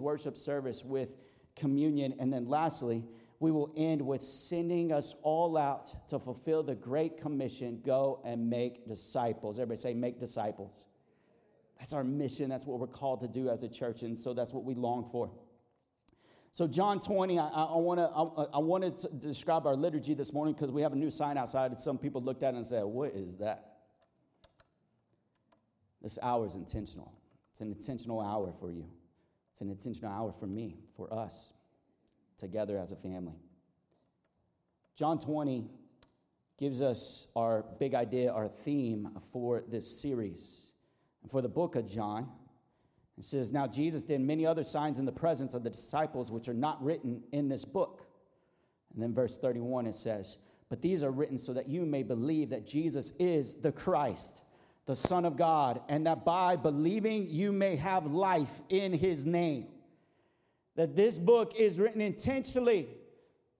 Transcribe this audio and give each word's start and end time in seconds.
worship 0.00 0.36
service 0.36 0.84
with 0.84 1.12
communion. 1.56 2.14
And 2.20 2.32
then 2.32 2.46
lastly, 2.46 3.04
we 3.40 3.50
will 3.50 3.72
end 3.76 4.02
with 4.02 4.22
sending 4.22 4.92
us 4.92 5.14
all 5.22 5.56
out 5.56 5.92
to 6.08 6.18
fulfill 6.18 6.62
the 6.62 6.74
Great 6.74 7.20
Commission 7.20 7.80
go 7.84 8.20
and 8.24 8.50
make 8.50 8.86
disciples. 8.86 9.58
Everybody 9.58 9.80
say, 9.80 9.94
make 9.94 10.18
disciples. 10.18 10.86
That's 11.78 11.92
our 11.92 12.04
mission. 12.04 12.48
That's 12.48 12.66
what 12.66 12.80
we're 12.80 12.88
called 12.88 13.20
to 13.20 13.28
do 13.28 13.48
as 13.48 13.62
a 13.62 13.68
church. 13.68 14.02
And 14.02 14.18
so 14.18 14.34
that's 14.34 14.52
what 14.52 14.64
we 14.64 14.74
long 14.74 15.08
for. 15.10 15.30
So, 16.50 16.66
John 16.66 16.98
20, 16.98 17.38
I, 17.38 17.46
I, 17.46 17.76
wanna, 17.76 18.06
I, 18.06 18.46
I 18.54 18.88
to 18.90 19.08
describe 19.18 19.66
our 19.66 19.76
liturgy 19.76 20.14
this 20.14 20.32
morning 20.32 20.54
because 20.54 20.72
we 20.72 20.82
have 20.82 20.92
a 20.92 20.96
new 20.96 21.10
sign 21.10 21.36
outside. 21.36 21.70
And 21.70 21.78
some 21.78 21.98
people 21.98 22.20
looked 22.20 22.42
at 22.42 22.54
it 22.54 22.56
and 22.56 22.66
said, 22.66 22.84
What 22.84 23.12
is 23.12 23.36
that? 23.36 23.76
This 26.02 26.18
hour 26.22 26.46
is 26.46 26.54
intentional. 26.54 27.12
It's 27.50 27.60
an 27.60 27.68
intentional 27.72 28.20
hour 28.20 28.52
for 28.58 28.70
you, 28.70 28.88
it's 29.58 29.62
an 29.62 29.70
intentional 29.70 30.12
hour 30.12 30.30
for 30.30 30.46
me, 30.46 30.76
for 30.96 31.12
us, 31.12 31.52
together 32.36 32.78
as 32.78 32.92
a 32.92 32.96
family. 32.96 33.34
John 34.94 35.18
20 35.18 35.68
gives 36.60 36.80
us 36.80 37.32
our 37.34 37.64
big 37.80 37.92
idea, 37.92 38.30
our 38.30 38.46
theme 38.46 39.08
for 39.32 39.64
this 39.66 40.00
series. 40.00 40.70
And 41.22 41.30
for 41.32 41.42
the 41.42 41.48
book 41.48 41.74
of 41.74 41.90
John, 41.90 42.28
it 43.16 43.24
says, 43.24 43.52
Now 43.52 43.66
Jesus 43.66 44.04
did 44.04 44.20
many 44.20 44.46
other 44.46 44.62
signs 44.62 45.00
in 45.00 45.06
the 45.06 45.10
presence 45.10 45.54
of 45.54 45.64
the 45.64 45.70
disciples, 45.70 46.30
which 46.30 46.48
are 46.48 46.54
not 46.54 46.80
written 46.80 47.24
in 47.32 47.48
this 47.48 47.64
book. 47.64 48.06
And 48.94 49.02
then 49.02 49.12
verse 49.12 49.38
31, 49.38 49.86
it 49.86 49.94
says, 49.94 50.38
But 50.68 50.82
these 50.82 51.02
are 51.02 51.10
written 51.10 51.36
so 51.36 51.52
that 51.52 51.68
you 51.68 51.84
may 51.84 52.04
believe 52.04 52.50
that 52.50 52.64
Jesus 52.64 53.16
is 53.18 53.56
the 53.56 53.72
Christ, 53.72 54.44
the 54.88 54.96
Son 54.96 55.26
of 55.26 55.36
God, 55.36 55.82
and 55.90 56.06
that 56.06 56.24
by 56.24 56.56
believing 56.56 57.26
you 57.28 57.52
may 57.52 57.76
have 57.76 58.06
life 58.06 58.62
in 58.70 58.94
his 58.94 59.26
name. 59.26 59.66
That 60.76 60.96
this 60.96 61.18
book 61.18 61.60
is 61.60 61.78
written 61.78 62.00
intentionally 62.00 62.88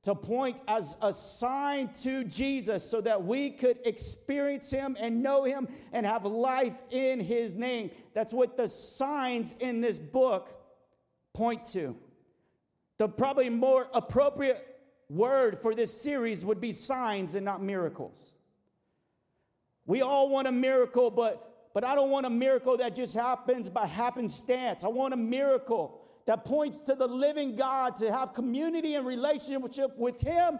to 0.04 0.14
point 0.14 0.62
as 0.66 0.96
a 1.02 1.12
sign 1.12 1.90
to 2.00 2.24
Jesus 2.24 2.82
so 2.82 3.02
that 3.02 3.24
we 3.24 3.50
could 3.50 3.78
experience 3.84 4.70
him 4.70 4.96
and 4.98 5.22
know 5.22 5.44
him 5.44 5.68
and 5.92 6.06
have 6.06 6.24
life 6.24 6.80
in 6.92 7.20
his 7.20 7.54
name. 7.54 7.90
That's 8.14 8.32
what 8.32 8.56
the 8.56 8.66
signs 8.66 9.52
in 9.60 9.82
this 9.82 9.98
book 9.98 10.48
point 11.34 11.62
to. 11.72 11.94
The 12.96 13.06
probably 13.06 13.50
more 13.50 13.86
appropriate 13.92 14.66
word 15.10 15.58
for 15.58 15.74
this 15.74 16.00
series 16.00 16.42
would 16.42 16.60
be 16.62 16.72
signs 16.72 17.34
and 17.34 17.44
not 17.44 17.62
miracles. 17.62 18.32
We 19.88 20.02
all 20.02 20.28
want 20.28 20.46
a 20.46 20.52
miracle, 20.52 21.10
but 21.10 21.48
but 21.72 21.82
I 21.82 21.94
don't 21.94 22.10
want 22.10 22.26
a 22.26 22.30
miracle 22.30 22.76
that 22.76 22.94
just 22.94 23.14
happens 23.14 23.70
by 23.70 23.86
happenstance. 23.86 24.84
I 24.84 24.88
want 24.88 25.14
a 25.14 25.16
miracle 25.16 26.00
that 26.26 26.44
points 26.44 26.82
to 26.82 26.94
the 26.94 27.06
living 27.06 27.56
God 27.56 27.96
to 27.96 28.12
have 28.12 28.34
community 28.34 28.96
and 28.96 29.06
relationship 29.06 29.96
with 29.96 30.20
Him 30.20 30.58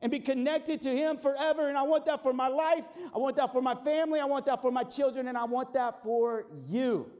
and 0.00 0.10
be 0.10 0.20
connected 0.20 0.80
to 0.82 0.90
Him 0.90 1.18
forever. 1.18 1.68
And 1.68 1.76
I 1.76 1.82
want 1.82 2.06
that 2.06 2.22
for 2.22 2.32
my 2.32 2.48
life. 2.48 2.86
I 3.14 3.18
want 3.18 3.36
that 3.36 3.52
for 3.52 3.60
my 3.60 3.74
family. 3.74 4.20
I 4.20 4.24
want 4.24 4.46
that 4.46 4.62
for 4.62 4.70
my 4.70 4.84
children. 4.84 5.28
And 5.28 5.36
I 5.36 5.44
want 5.44 5.74
that 5.74 6.02
for 6.02 6.46
you. 6.68 7.10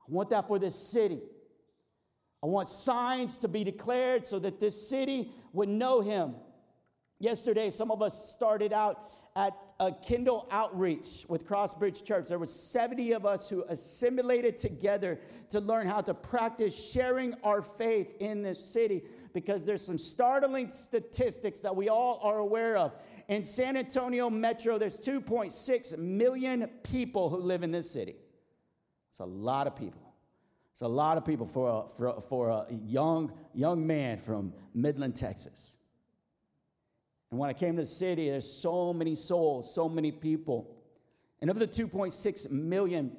I 0.00 0.12
want 0.12 0.30
that 0.30 0.48
for 0.48 0.58
this 0.58 0.74
city. 0.74 1.20
I 2.42 2.46
want 2.46 2.68
signs 2.68 3.36
to 3.38 3.48
be 3.48 3.64
declared 3.64 4.24
so 4.24 4.38
that 4.38 4.60
this 4.60 4.88
city 4.88 5.30
would 5.52 5.68
know 5.68 6.00
Him. 6.00 6.36
Yesterday, 7.18 7.68
some 7.70 7.90
of 7.90 8.00
us 8.00 8.32
started 8.32 8.72
out 8.72 9.10
at 9.38 9.56
a 9.78 9.92
Kindle 9.92 10.48
outreach 10.50 11.24
with 11.28 11.46
Crossbridge 11.46 12.04
Church. 12.04 12.26
There 12.26 12.40
were 12.40 12.46
70 12.48 13.12
of 13.12 13.24
us 13.24 13.48
who 13.48 13.62
assimilated 13.68 14.58
together 14.58 15.20
to 15.50 15.60
learn 15.60 15.86
how 15.86 16.00
to 16.00 16.12
practice 16.12 16.90
sharing 16.90 17.32
our 17.44 17.62
faith 17.62 18.16
in 18.18 18.42
this 18.42 18.58
city 18.62 19.04
because 19.32 19.64
there's 19.64 19.86
some 19.86 19.96
startling 19.96 20.68
statistics 20.68 21.60
that 21.60 21.76
we 21.76 21.88
all 21.88 22.18
are 22.24 22.38
aware 22.38 22.76
of. 22.76 22.96
In 23.28 23.44
San 23.44 23.76
Antonio 23.76 24.28
Metro, 24.28 24.76
there's 24.76 24.98
2.6 24.98 25.96
million 25.98 26.68
people 26.82 27.28
who 27.28 27.38
live 27.38 27.62
in 27.62 27.70
this 27.70 27.88
city. 27.88 28.16
It's 29.08 29.20
a 29.20 29.24
lot 29.24 29.68
of 29.68 29.76
people. 29.76 30.14
It's 30.72 30.82
a 30.82 30.88
lot 30.88 31.16
of 31.16 31.24
people 31.24 31.46
for 31.46 31.84
a, 31.84 31.88
for, 31.88 32.20
for 32.20 32.50
a 32.50 32.66
young, 32.84 33.32
young 33.54 33.86
man 33.86 34.16
from 34.18 34.52
Midland, 34.74 35.14
Texas. 35.14 35.76
And 37.30 37.38
when 37.38 37.50
I 37.50 37.52
came 37.52 37.76
to 37.76 37.82
the 37.82 37.86
city, 37.86 38.30
there's 38.30 38.50
so 38.50 38.92
many 38.92 39.14
souls, 39.14 39.74
so 39.74 39.88
many 39.88 40.12
people. 40.12 40.74
And 41.40 41.50
of 41.50 41.58
the 41.58 41.66
2.6 41.66 42.50
million, 42.50 43.16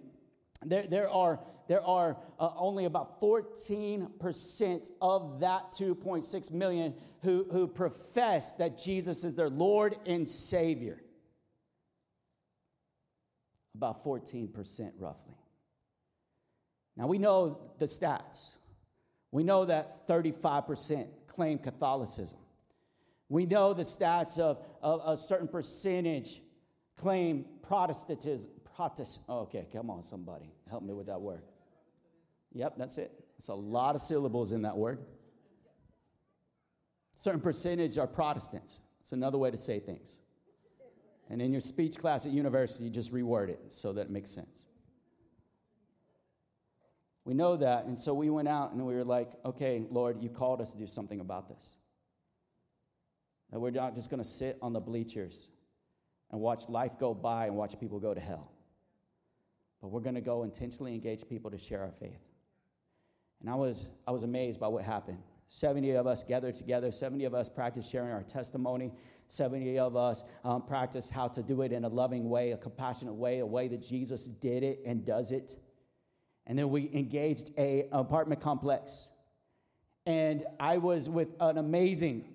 there, 0.66 0.84
there 0.84 1.09
are, 1.09 1.40
there 1.68 1.86
are 1.86 2.18
uh, 2.40 2.50
only 2.58 2.86
about 2.86 3.22
14% 3.22 4.92
of 5.02 5.40
that 5.42 5.72
2.6 5.72 6.52
million 6.52 6.94
who, 7.22 7.46
who 7.52 7.68
profess 7.68 8.53
that 8.53 8.78
Jesus 8.78 9.24
is 9.24 9.36
their 9.36 9.50
Lord 9.50 9.96
and 10.06 10.28
Savior. 10.28 11.02
About 13.75 14.03
14%, 14.03 14.92
roughly. 15.00 15.36
Now, 16.98 17.08
we 17.08 17.19
know 17.19 17.59
the 17.78 17.86
stats. 17.86 18.56
We 19.31 19.44
know 19.44 19.66
that 19.66 20.08
35% 20.08 21.08
claim 21.28 21.59
Catholicism. 21.59 22.40
We 23.29 23.45
know 23.45 23.73
the 23.73 23.84
stats 23.84 24.40
of, 24.40 24.66
of 24.81 25.01
a 25.06 25.16
certain 25.16 25.47
percentage 25.47 26.41
claim 26.97 27.45
Protestantism. 27.62 28.51
Protest, 28.75 29.22
oh, 29.29 29.41
okay, 29.41 29.67
come 29.72 29.90
on, 29.90 30.01
somebody. 30.01 30.51
Help 30.69 30.84
me 30.84 30.94
with 30.94 31.07
that 31.07 31.22
word. 31.22 31.44
Yep, 32.53 32.75
that's 32.78 32.97
it. 32.97 33.12
It's 33.38 33.50
a 33.50 33.53
lot 33.53 33.94
of 33.94 34.01
syllables 34.01 34.51
in 34.51 34.63
that 34.63 34.75
word. 34.75 35.00
Certain 37.16 37.41
percentage 37.41 37.97
are 37.97 38.07
Protestants. 38.07 38.81
It's 39.01 39.12
another 39.12 39.38
way 39.38 39.51
to 39.51 39.57
say 39.57 39.79
things. 39.79 40.22
And 41.29 41.41
in 41.41 41.51
your 41.51 41.62
speech 41.62 41.97
class 41.97 42.25
at 42.25 42.31
university, 42.31 42.85
you 42.85 42.89
just 42.89 43.13
reword 43.13 43.50
it 43.50 43.59
so 43.69 43.94
that 43.94 44.07
it 44.07 44.09
makes 44.09 44.31
sense. 44.31 44.66
We 47.25 47.34
know 47.35 47.57
that, 47.57 47.85
and 47.85 47.97
so 47.97 48.13
we 48.13 48.29
went 48.29 48.47
out 48.47 48.72
and 48.72 48.84
we 48.85 48.95
were 48.95 49.03
like, 49.03 49.29
okay, 49.45 49.85
Lord, 49.91 50.23
you 50.23 50.29
called 50.29 50.62
us 50.62 50.72
to 50.72 50.79
do 50.79 50.88
something 50.88 51.19
about 51.19 51.47
this. 51.47 51.75
That 53.52 53.60
we're 53.60 53.72
not 53.72 53.96
just 53.96 54.10
going 54.10 54.22
to 54.22 54.28
sit 54.28 54.58
on 54.62 54.74
the 54.74 54.80
bleachers 54.80 55.50
and 56.32 56.40
watch 56.40 56.70
life 56.70 57.00
go 57.00 57.14
by 57.14 57.48
and 57.48 57.56
watch 57.56 57.80
people 57.80 58.00
go 58.00 58.14
to 58.14 58.20
hell. 58.20 58.52
But 59.82 59.90
we're 59.90 60.02
going 60.02 60.16
to 60.16 60.22
go 60.22 60.44
intentionally 60.44 60.94
engage 60.94 61.28
people 61.28 61.50
to 61.52 61.58
share 61.58 61.82
our 61.82 61.92
faith. 61.92 62.22
And 63.42 63.50
I 63.50 63.56
was, 63.56 63.90
I 64.08 64.12
was 64.12 64.24
amazed 64.24 64.60
by 64.60 64.68
what 64.68 64.84
happened. 64.84 65.20
70 65.48 65.92
of 65.92 66.06
us 66.06 66.24
gathered 66.24 66.56
together, 66.56 66.92
70 66.92 67.26
of 67.26 67.34
us 67.34 67.50
practiced 67.50 67.92
sharing 67.92 68.12
our 68.12 68.22
testimony, 68.22 68.92
70 69.30 69.80
of 69.80 69.96
us 69.96 70.24
um, 70.44 70.62
practiced 70.64 71.12
how 71.12 71.28
to 71.28 71.42
do 71.42 71.62
it 71.62 71.72
in 71.72 71.86
a 71.86 71.88
loving 71.88 72.30
way, 72.30 72.52
a 72.52 72.58
compassionate 72.58 73.16
way, 73.16 73.40
a 73.40 73.46
way 73.46 73.68
that 73.68 73.81
Jesus 73.81 74.28
did 74.28 74.64
it 74.64 74.81
and 74.86 75.06
does 75.06 75.31
it. 75.31 75.56
And 76.46 76.58
then 76.58 76.70
we 76.70 76.90
engaged 76.94 77.52
a 77.58 77.88
apartment 77.92 78.42
complex. 78.42 79.10
And 80.06 80.46
I 80.60 80.78
was 80.78 81.10
with 81.10 81.34
an 81.40 81.58
amazing 81.58 82.26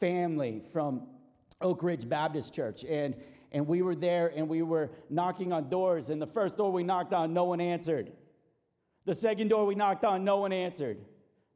family 0.00 0.62
from 0.72 1.06
Oak 1.60 1.82
Ridge 1.82 2.08
Baptist 2.08 2.54
Church. 2.54 2.84
And, 2.84 3.16
and 3.52 3.66
we 3.66 3.82
were 3.82 3.94
there 3.94 4.32
and 4.34 4.48
we 4.48 4.62
were 4.62 4.90
knocking 5.10 5.52
on 5.52 5.68
doors. 5.68 6.08
And 6.08 6.20
the 6.20 6.26
first 6.26 6.56
door 6.56 6.72
we 6.72 6.82
knocked 6.82 7.12
on, 7.12 7.32
no 7.32 7.44
one 7.44 7.60
answered. 7.60 8.12
The 9.04 9.14
second 9.14 9.48
door 9.48 9.66
we 9.66 9.74
knocked 9.74 10.04
on, 10.04 10.24
no 10.24 10.38
one 10.38 10.52
answered. 10.52 10.98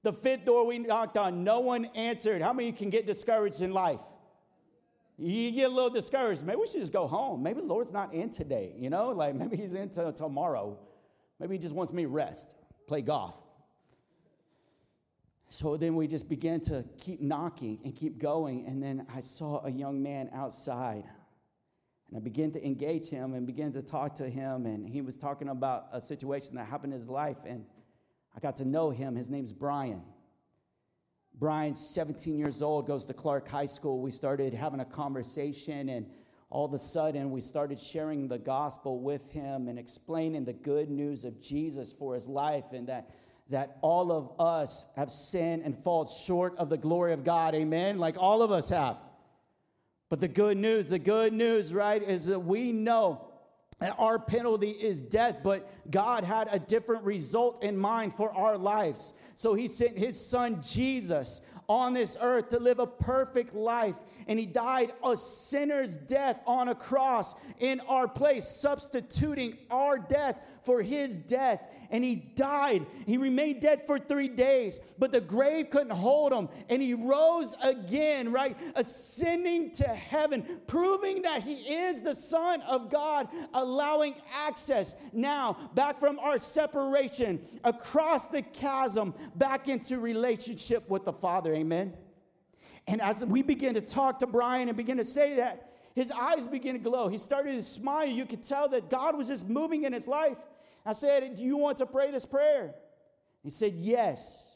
The 0.02 0.12
fifth 0.12 0.44
door 0.44 0.66
we 0.66 0.78
knocked 0.78 1.16
on, 1.16 1.44
no 1.44 1.60
one 1.60 1.84
answered. 1.94 2.42
How 2.42 2.52
many 2.52 2.72
can 2.72 2.90
get 2.90 3.06
discouraged 3.06 3.60
in 3.60 3.72
life? 3.72 4.00
You 5.18 5.52
get 5.52 5.70
a 5.70 5.74
little 5.74 5.90
discouraged. 5.90 6.44
Maybe 6.44 6.58
we 6.58 6.66
should 6.66 6.80
just 6.80 6.92
go 6.92 7.06
home. 7.06 7.42
Maybe 7.42 7.60
the 7.60 7.66
Lord's 7.66 7.92
not 7.92 8.12
in 8.12 8.30
today, 8.30 8.72
you 8.76 8.90
know? 8.90 9.10
Like 9.10 9.34
maybe 9.36 9.56
he's 9.56 9.74
in 9.74 9.90
tomorrow. 9.90 10.78
Maybe 11.38 11.54
he 11.54 11.58
just 11.58 11.74
wants 11.74 11.92
me 11.92 12.02
to 12.02 12.08
rest, 12.08 12.56
play 12.86 13.02
golf. 13.02 13.41
So 15.52 15.76
then 15.76 15.96
we 15.96 16.06
just 16.06 16.30
began 16.30 16.60
to 16.62 16.82
keep 16.96 17.20
knocking 17.20 17.78
and 17.84 17.94
keep 17.94 18.18
going. 18.18 18.64
And 18.64 18.82
then 18.82 19.06
I 19.14 19.20
saw 19.20 19.62
a 19.62 19.70
young 19.70 20.02
man 20.02 20.30
outside. 20.32 21.04
And 22.08 22.16
I 22.16 22.20
began 22.20 22.52
to 22.52 22.66
engage 22.66 23.10
him 23.10 23.34
and 23.34 23.46
began 23.46 23.70
to 23.74 23.82
talk 23.82 24.14
to 24.16 24.30
him. 24.30 24.64
And 24.64 24.88
he 24.88 25.02
was 25.02 25.14
talking 25.14 25.50
about 25.50 25.88
a 25.92 26.00
situation 26.00 26.54
that 26.54 26.64
happened 26.64 26.94
in 26.94 26.98
his 26.98 27.08
life. 27.10 27.36
And 27.44 27.66
I 28.34 28.40
got 28.40 28.56
to 28.56 28.64
know 28.64 28.88
him. 28.88 29.14
His 29.14 29.28
name's 29.28 29.52
Brian. 29.52 30.02
Brian's 31.34 31.86
17 31.94 32.38
years 32.38 32.62
old, 32.62 32.86
goes 32.86 33.04
to 33.04 33.12
Clark 33.12 33.46
High 33.46 33.66
School. 33.66 34.00
We 34.00 34.10
started 34.10 34.54
having 34.54 34.80
a 34.80 34.86
conversation, 34.86 35.90
and 35.90 36.06
all 36.48 36.64
of 36.64 36.72
a 36.72 36.78
sudden, 36.78 37.30
we 37.30 37.42
started 37.42 37.78
sharing 37.78 38.26
the 38.26 38.38
gospel 38.38 39.00
with 39.00 39.30
him 39.32 39.68
and 39.68 39.78
explaining 39.78 40.46
the 40.46 40.54
good 40.54 40.88
news 40.88 41.26
of 41.26 41.42
Jesus 41.42 41.92
for 41.92 42.14
his 42.14 42.26
life 42.26 42.72
and 42.72 42.88
that 42.88 43.10
that 43.52 43.78
all 43.80 44.12
of 44.12 44.32
us 44.40 44.90
have 44.96 45.10
sinned 45.10 45.62
and 45.62 45.76
fall 45.76 46.06
short 46.06 46.56
of 46.56 46.68
the 46.68 46.76
glory 46.76 47.12
of 47.12 47.24
God. 47.24 47.54
Amen? 47.54 47.98
Like 47.98 48.16
all 48.18 48.42
of 48.42 48.50
us 48.50 48.68
have. 48.68 49.00
But 50.08 50.20
the 50.20 50.28
good 50.28 50.58
news, 50.58 50.90
the 50.90 50.98
good 50.98 51.32
news, 51.32 51.72
right, 51.72 52.02
is 52.02 52.26
that 52.26 52.40
we 52.40 52.72
know 52.72 53.28
that 53.80 53.96
our 53.98 54.18
penalty 54.18 54.70
is 54.70 55.02
death, 55.02 55.38
but 55.42 55.68
God 55.90 56.22
had 56.22 56.48
a 56.52 56.58
different 56.58 57.04
result 57.04 57.64
in 57.64 57.76
mind 57.76 58.14
for 58.14 58.30
our 58.30 58.56
lives. 58.58 59.14
So 59.42 59.54
he 59.54 59.66
sent 59.66 59.98
his 59.98 60.24
son 60.24 60.62
Jesus 60.62 61.44
on 61.68 61.94
this 61.94 62.16
earth 62.20 62.50
to 62.50 62.60
live 62.60 62.78
a 62.78 62.86
perfect 62.86 63.54
life. 63.56 63.96
And 64.28 64.38
he 64.38 64.46
died 64.46 64.92
a 65.04 65.16
sinner's 65.16 65.96
death 65.96 66.40
on 66.46 66.68
a 66.68 66.76
cross 66.76 67.34
in 67.58 67.80
our 67.88 68.06
place, 68.06 68.46
substituting 68.46 69.58
our 69.68 69.98
death 69.98 70.40
for 70.62 70.80
his 70.80 71.18
death. 71.18 71.60
And 71.90 72.04
he 72.04 72.14
died. 72.36 72.86
He 73.04 73.16
remained 73.16 73.62
dead 73.62 73.82
for 73.84 73.98
three 73.98 74.28
days, 74.28 74.94
but 74.96 75.10
the 75.10 75.20
grave 75.20 75.70
couldn't 75.70 75.90
hold 75.90 76.32
him. 76.32 76.48
And 76.68 76.80
he 76.80 76.94
rose 76.94 77.56
again, 77.64 78.30
right? 78.30 78.56
Ascending 78.76 79.72
to 79.72 79.88
heaven, 79.88 80.60
proving 80.68 81.22
that 81.22 81.42
he 81.42 81.54
is 81.54 82.02
the 82.02 82.14
Son 82.14 82.62
of 82.62 82.90
God, 82.90 83.28
allowing 83.54 84.14
access 84.46 84.94
now 85.12 85.56
back 85.74 85.98
from 85.98 86.18
our 86.20 86.38
separation 86.38 87.40
across 87.64 88.26
the 88.26 88.42
chasm 88.42 89.14
back 89.38 89.68
into 89.68 89.98
relationship 89.98 90.88
with 90.88 91.04
the 91.04 91.12
Father. 91.12 91.54
Amen. 91.54 91.94
And 92.86 93.00
as 93.00 93.24
we 93.24 93.42
begin 93.42 93.74
to 93.74 93.80
talk 93.80 94.18
to 94.20 94.26
Brian 94.26 94.68
and 94.68 94.76
begin 94.76 94.96
to 94.96 95.04
say 95.04 95.36
that, 95.36 95.72
his 95.94 96.10
eyes 96.10 96.46
begin 96.46 96.74
to 96.74 96.78
glow. 96.78 97.08
He 97.08 97.18
started 97.18 97.52
to 97.52 97.62
smile. 97.62 98.06
You 98.06 98.24
could 98.24 98.42
tell 98.42 98.68
that 98.70 98.88
God 98.88 99.16
was 99.16 99.28
just 99.28 99.48
moving 99.48 99.84
in 99.84 99.92
his 99.92 100.08
life. 100.08 100.38
I 100.84 100.92
said, 100.92 101.36
Do 101.36 101.42
you 101.42 101.56
want 101.56 101.78
to 101.78 101.86
pray 101.86 102.10
this 102.10 102.26
prayer? 102.26 102.74
He 103.42 103.50
said, 103.50 103.72
Yes. 103.74 104.51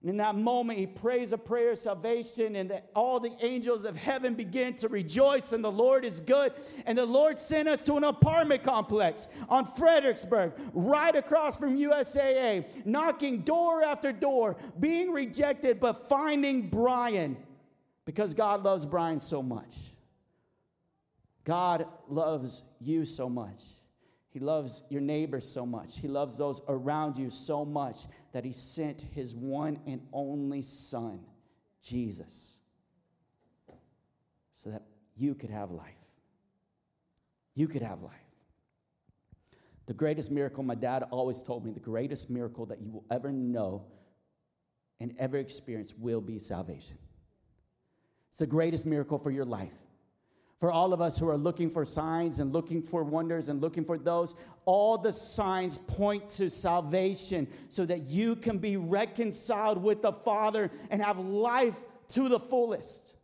And 0.00 0.08
in 0.08 0.16
that 0.16 0.34
moment, 0.34 0.78
he 0.78 0.86
prays 0.86 1.34
a 1.34 1.38
prayer 1.38 1.72
of 1.72 1.78
salvation, 1.78 2.56
and 2.56 2.70
the, 2.70 2.82
all 2.96 3.20
the 3.20 3.36
angels 3.42 3.84
of 3.84 3.96
heaven 3.96 4.34
begin 4.34 4.72
to 4.76 4.88
rejoice, 4.88 5.52
and 5.52 5.62
the 5.62 5.70
Lord 5.70 6.06
is 6.06 6.22
good. 6.22 6.54
And 6.86 6.96
the 6.96 7.04
Lord 7.04 7.38
sent 7.38 7.68
us 7.68 7.84
to 7.84 7.96
an 7.96 8.04
apartment 8.04 8.62
complex 8.62 9.28
on 9.50 9.66
Fredericksburg, 9.66 10.54
right 10.72 11.14
across 11.14 11.58
from 11.58 11.76
USAA, 11.76 12.86
knocking 12.86 13.40
door 13.40 13.82
after 13.82 14.10
door, 14.10 14.56
being 14.78 15.12
rejected, 15.12 15.80
but 15.80 16.08
finding 16.08 16.70
Brian 16.70 17.36
because 18.06 18.32
God 18.32 18.64
loves 18.64 18.86
Brian 18.86 19.20
so 19.20 19.42
much. 19.42 19.76
God 21.44 21.84
loves 22.08 22.62
you 22.80 23.04
so 23.04 23.28
much. 23.28 23.60
He 24.30 24.38
loves 24.38 24.82
your 24.90 25.00
neighbors 25.00 25.48
so 25.48 25.66
much. 25.66 25.98
He 25.98 26.06
loves 26.08 26.36
those 26.36 26.62
around 26.68 27.16
you 27.16 27.30
so 27.30 27.64
much 27.64 28.06
that 28.32 28.44
he 28.44 28.52
sent 28.52 29.00
his 29.12 29.34
one 29.34 29.80
and 29.86 30.00
only 30.12 30.62
son, 30.62 31.20
Jesus, 31.82 32.56
so 34.52 34.70
that 34.70 34.82
you 35.16 35.34
could 35.34 35.50
have 35.50 35.72
life. 35.72 35.94
You 37.54 37.66
could 37.66 37.82
have 37.82 38.02
life. 38.02 38.14
The 39.86 39.94
greatest 39.94 40.30
miracle, 40.30 40.62
my 40.62 40.76
dad 40.76 41.02
always 41.10 41.42
told 41.42 41.64
me, 41.64 41.72
the 41.72 41.80
greatest 41.80 42.30
miracle 42.30 42.66
that 42.66 42.80
you 42.80 42.92
will 42.92 43.04
ever 43.10 43.32
know 43.32 43.86
and 45.00 45.12
ever 45.18 45.38
experience 45.38 45.92
will 45.98 46.20
be 46.20 46.38
salvation. 46.38 46.96
It's 48.28 48.38
the 48.38 48.46
greatest 48.46 48.86
miracle 48.86 49.18
for 49.18 49.32
your 49.32 49.44
life. 49.44 49.74
For 50.60 50.70
all 50.70 50.92
of 50.92 51.00
us 51.00 51.18
who 51.18 51.26
are 51.30 51.38
looking 51.38 51.70
for 51.70 51.86
signs 51.86 52.38
and 52.38 52.52
looking 52.52 52.82
for 52.82 53.02
wonders 53.02 53.48
and 53.48 53.62
looking 53.62 53.82
for 53.82 53.96
those, 53.96 54.34
all 54.66 54.98
the 54.98 55.10
signs 55.10 55.78
point 55.78 56.28
to 56.28 56.50
salvation 56.50 57.48
so 57.70 57.86
that 57.86 58.00
you 58.00 58.36
can 58.36 58.58
be 58.58 58.76
reconciled 58.76 59.82
with 59.82 60.02
the 60.02 60.12
Father 60.12 60.70
and 60.90 61.00
have 61.00 61.18
life 61.18 61.78
to 62.08 62.28
the 62.28 62.38
fullest. 62.38 63.16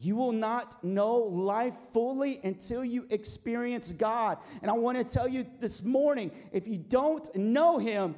You 0.00 0.16
will 0.16 0.32
not 0.32 0.84
know 0.84 1.16
life 1.16 1.74
fully 1.94 2.38
until 2.44 2.84
you 2.84 3.06
experience 3.08 3.92
God. 3.92 4.36
And 4.60 4.70
I 4.70 4.74
want 4.74 4.98
to 4.98 5.04
tell 5.04 5.28
you 5.28 5.46
this 5.60 5.82
morning 5.82 6.30
if 6.52 6.68
you 6.68 6.76
don't 6.76 7.34
know 7.34 7.78
Him, 7.78 8.16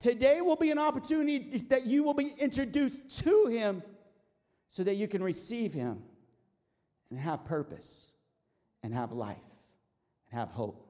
today 0.00 0.40
will 0.40 0.56
be 0.56 0.70
an 0.70 0.78
opportunity 0.78 1.58
that 1.68 1.84
you 1.84 2.04
will 2.04 2.14
be 2.14 2.30
introduced 2.38 3.22
to 3.24 3.48
Him 3.48 3.82
so 4.68 4.82
that 4.84 4.94
you 4.94 5.08
can 5.08 5.22
receive 5.22 5.72
Him 5.72 6.02
and 7.10 7.18
have 7.18 7.44
purpose 7.44 8.10
and 8.82 8.92
have 8.92 9.12
life 9.12 9.36
and 10.30 10.38
have 10.38 10.50
hope. 10.50 10.86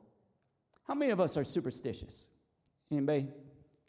How 0.87 0.94
many 0.94 1.11
of 1.11 1.20
us 1.20 1.37
are 1.37 1.44
superstitious? 1.44 2.28
Anybody? 2.90 3.26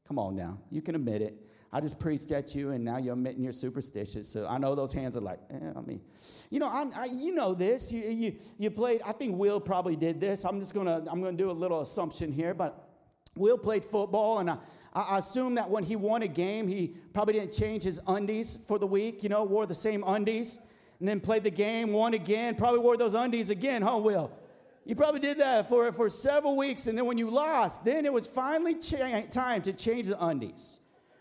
Come 0.07 0.19
on 0.19 0.35
now. 0.35 0.59
You 0.71 0.81
can 0.81 0.95
admit 0.95 1.21
it. 1.21 1.35
I 1.71 1.81
just 1.81 1.99
preached 1.99 2.31
at 2.31 2.55
you, 2.55 2.71
and 2.71 2.83
now 2.83 2.97
you're 2.97 3.13
admitting 3.13 3.43
you're 3.43 3.51
superstitious. 3.51 4.29
So 4.29 4.47
I 4.47 4.57
know 4.57 4.73
those 4.73 4.93
hands 4.93 5.17
are 5.17 5.21
like, 5.21 5.39
eh, 5.51 5.73
I 5.75 5.81
mean, 5.81 6.01
you 6.49 6.59
know, 6.59 6.67
I, 6.67 6.85
I, 6.95 7.05
you 7.13 7.35
know 7.35 7.53
this. 7.53 7.91
You, 7.91 8.03
you, 8.09 8.35
you 8.57 8.71
played. 8.71 9.01
I 9.05 9.11
think 9.11 9.35
Will 9.37 9.59
probably 9.59 9.97
did 9.97 10.21
this. 10.21 10.45
I'm 10.45 10.59
just 10.59 10.73
gonna, 10.73 11.03
I'm 11.11 11.21
gonna 11.21 11.35
do 11.35 11.51
a 11.51 11.53
little 11.53 11.81
assumption 11.81 12.31
here, 12.31 12.53
but 12.53 12.86
Will 13.37 13.57
played 13.57 13.83
football, 13.83 14.39
and 14.39 14.49
I, 14.49 14.57
I 14.93 15.17
assume 15.19 15.55
that 15.55 15.69
when 15.69 15.83
he 15.83 15.95
won 15.95 16.23
a 16.23 16.27
game, 16.27 16.67
he 16.67 16.93
probably 17.13 17.33
didn't 17.35 17.53
change 17.53 17.83
his 17.83 17.99
undies 18.07 18.57
for 18.67 18.79
the 18.79 18.87
week, 18.87 19.23
you 19.23 19.29
know, 19.29 19.43
wore 19.43 19.65
the 19.65 19.75
same 19.75 20.03
undies, 20.05 20.61
and 20.99 21.07
then 21.07 21.19
played 21.19 21.43
the 21.43 21.51
game, 21.51 21.93
won 21.93 22.13
again, 22.13 22.55
probably 22.55 22.79
wore 22.79 22.97
those 22.97 23.13
undies 23.13 23.49
again, 23.49 23.81
huh, 23.81 23.97
Will? 23.97 24.31
You 24.85 24.95
probably 24.95 25.19
did 25.19 25.37
that 25.39 25.67
for, 25.67 25.91
for 25.91 26.09
several 26.09 26.55
weeks, 26.55 26.87
and 26.87 26.97
then 26.97 27.05
when 27.05 27.17
you 27.17 27.29
lost, 27.29 27.83
then 27.83 28.05
it 28.05 28.13
was 28.13 28.25
finally 28.25 28.75
cha- 28.75 29.21
time 29.31 29.61
to 29.63 29.73
change 29.73 30.07
the 30.07 30.23
undies, 30.23 30.79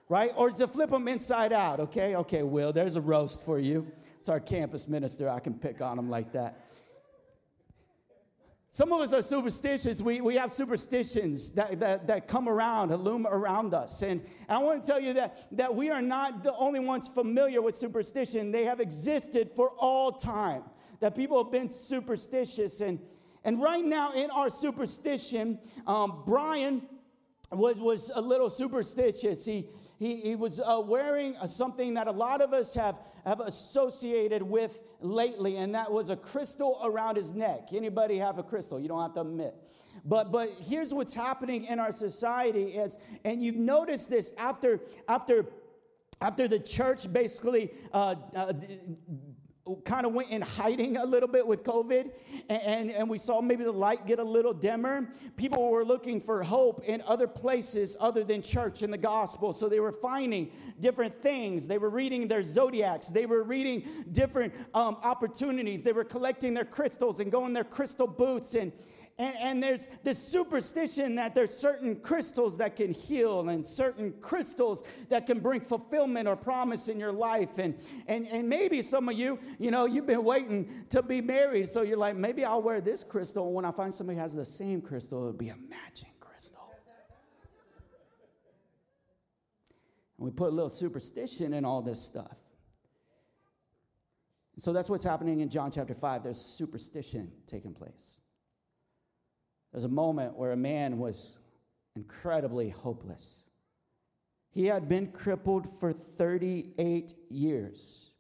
right? 0.09 0.31
Or 0.37 0.51
to 0.51 0.69
flip 0.69 0.91
them 0.91 1.09
inside 1.09 1.53
out, 1.53 1.81
okay? 1.81 2.15
Okay, 2.15 2.45
Will, 2.45 2.73
there's 2.73 2.95
a 2.95 3.01
roast 3.01 3.45
for 3.45 3.59
you. 3.59 3.91
It's 4.21 4.29
our 4.29 4.41
campus 4.41 4.89
minister. 4.89 5.29
I 5.29 5.41
can 5.41 5.55
pick 5.55 5.81
on 5.81 5.99
him 5.99 6.09
like 6.09 6.33
that. 6.33 6.67
Some 8.77 8.93
of 8.93 9.01
us 9.01 9.15
are 9.15 9.23
superstitious. 9.23 10.03
We, 10.03 10.21
we 10.21 10.35
have 10.35 10.53
superstitions 10.53 11.53
that, 11.53 11.81
that, 11.81 12.09
that 12.09 12.29
come 12.29 12.47
around, 12.47 12.95
loom 12.95 13.27
around 13.27 13.73
us. 13.73 14.03
And, 14.03 14.21
I 14.51 14.59
want 14.59 14.85
to 14.85 14.87
tell 14.87 15.01
you 15.01 15.15
that, 15.15 15.47
that 15.53 15.75
we 15.75 15.89
are 15.89 16.03
not 16.03 16.43
the 16.43 16.53
only 16.53 16.81
ones 16.81 17.09
familiar 17.09 17.63
with 17.63 17.75
superstition. 17.75 18.53
They 18.53 18.67
have 18.67 18.81
existed 18.81 19.51
for 19.51 19.71
all 19.79 20.13
time, 20.13 20.63
that 21.01 21.17
people 21.17 21.43
have 21.43 21.51
been 21.51 21.71
superstitious. 21.71 22.83
And, 22.83 23.01
and 23.47 23.63
right 23.63 23.83
now, 23.83 24.13
in 24.13 24.31
our 24.31 24.51
superstition, 24.51 25.59
um, 25.87 26.25
Brian 26.27 26.83
was, 27.51 27.81
was 27.81 28.11
a 28.15 28.21
little 28.21 28.51
superstitious. 28.51 29.47
He, 29.47 29.71
he, 29.99 30.21
he 30.21 30.37
was 30.37 30.61
uh, 30.61 30.83
wearing 30.85 31.35
something 31.47 31.95
that 31.95 32.07
a 32.07 32.13
lot 32.13 32.41
of 32.43 32.53
us 32.53 32.75
have, 32.75 32.97
have 33.25 33.41
associated 33.41 34.43
with 34.43 34.83
lately, 35.01 35.57
and 35.57 35.75
that 35.75 35.91
was 35.91 36.11
a 36.11 36.17
crystal 36.17 36.79
around 36.85 37.17
his 37.17 37.35
neck. 37.35 37.69
Anybody 37.73 38.19
have 38.19 38.39
a 38.39 38.43
crystal? 38.43 38.79
You 38.79 38.89
don't 38.89 39.01
have 39.01 39.15
to 39.15 39.21
admit. 39.23 39.55
But, 40.05 40.31
but 40.31 40.51
here's 40.69 40.93
what's 40.93 41.15
happening 41.15 41.65
in 41.65 41.79
our 41.79 41.93
society 41.93 42.65
is, 42.65 42.99
and 43.25 43.43
you've 43.43 43.57
noticed 43.57 44.11
this 44.11 44.33
after, 44.39 44.81
after 45.09 45.47
after 46.21 46.49
the 46.49 46.59
church 46.59 47.13
basically 47.13 47.71
uh, 47.93 48.15
uh, 48.35 48.53
kind 49.85 50.07
of 50.07 50.15
went 50.15 50.31
in 50.31 50.43
hiding 50.43 50.97
a 50.97 51.05
little 51.05 51.29
bit 51.29 51.47
with 51.47 51.65
COVID, 51.65 52.11
and, 52.49 52.63
and, 52.63 52.91
and, 52.91 53.11
we 53.11 53.19
saw 53.19 53.41
maybe 53.41 53.65
the 53.65 53.73
light 53.73 54.07
get 54.07 54.19
a 54.19 54.25
little 54.25 54.53
dimmer. 54.53 55.09
People 55.37 55.71
were 55.71 55.85
looking 55.85 56.21
for 56.21 56.43
hope 56.43 56.85
in 56.87 57.03
other 57.07 57.27
places 57.27 57.97
other 58.01 58.23
than 58.23 58.43
church 58.43 58.83
and 58.83 58.93
the 58.93 58.99
gospel. 58.99 59.53
So 59.53 59.69
they 59.69 59.81
were 59.81 59.93
finding 59.93 60.51
different 60.81 61.13
things. 61.13 61.67
They 61.67 61.79
were 61.79 61.91
reading 61.91 62.29
their 62.29 62.43
zodiacs, 62.43 63.09
they 63.09 63.27
were 63.27 63.43
reading 63.43 63.85
different 64.13 64.55
um, 64.75 64.97
opportunities. 65.03 65.83
They 65.83 65.93
were 65.93 66.05
collecting 66.05 66.55
their 66.55 66.65
crystals 66.65 67.21
and 67.21 67.33
going 67.33 67.53
their 67.53 67.65
crystal 67.65 68.07
boots 68.07 68.55
and 68.55 68.73
and, 69.19 69.35
and, 69.43 69.63
there's 69.63 69.89
this 70.05 70.19
superstition 70.19 71.15
that 71.15 71.35
there's 71.35 71.57
certain 71.57 71.97
crystals 71.97 72.59
that 72.59 72.77
can 72.77 72.93
heal 72.93 73.49
and 73.49 73.65
certain 73.65 74.13
crystals 74.21 74.83
that 75.09 75.25
can 75.25 75.39
bring 75.39 75.61
fulfillment 75.61 76.29
or 76.29 76.37
promise 76.37 76.89
in 76.89 77.01
your 77.01 77.13
life. 77.13 77.59
And, 77.59 77.75
and, 78.09 78.27
and 78.27 78.47
maybe 78.47 78.83
some 78.83 79.09
of 79.09 79.15
you, 79.15 79.39
you 79.59 79.71
know, 79.71 79.87
you've 79.87 80.07
been 80.07 80.23
waiting 80.23 80.85
to 80.91 81.03
be 81.03 81.23
married. 81.23 81.71
So 81.71 81.81
you're 81.81 81.97
like, 81.97 82.15
maybe 82.15 82.45
I'll 82.45 82.61
wear 82.61 82.83
this 82.83 83.03
crystal. 83.03 83.47
And 83.47 83.55
when 83.55 83.65
I 83.65 83.71
find 83.71 83.95
somebody 83.95 84.19
has 84.19 84.35
the 84.35 84.45
same 84.45 84.83
crystal, 84.83 85.21
it'll 85.21 85.33
be 85.33 85.49
a 85.49 85.57
matching 85.71 86.11
crystal. 86.21 86.75
And 90.19 90.27
we 90.27 90.31
put 90.31 90.49
a 90.49 90.55
little 90.55 90.69
superstition 90.69 91.55
in 91.55 91.65
all 91.65 91.81
this 91.81 92.03
stuff. 92.03 92.43
So 94.59 94.75
that's 94.75 94.91
what's 94.91 95.05
happening 95.05 95.41
in 95.41 95.49
John 95.49 95.71
chapter 95.71 95.95
5. 95.95 96.23
There's 96.23 96.41
superstition 96.41 97.33
taking 97.47 97.73
place. 97.73 98.21
There's 99.73 99.85
a 99.85 99.89
moment 99.89 100.37
where 100.37 100.53
a 100.53 100.57
man 100.57 100.99
was 100.99 101.39
incredibly 101.95 102.71
hopeless. 102.71 103.43
He 104.51 104.67
had 104.67 104.89
been 104.89 105.13
crippled 105.13 105.69
for 105.69 105.93
38 105.93 107.13
years. 107.29 108.11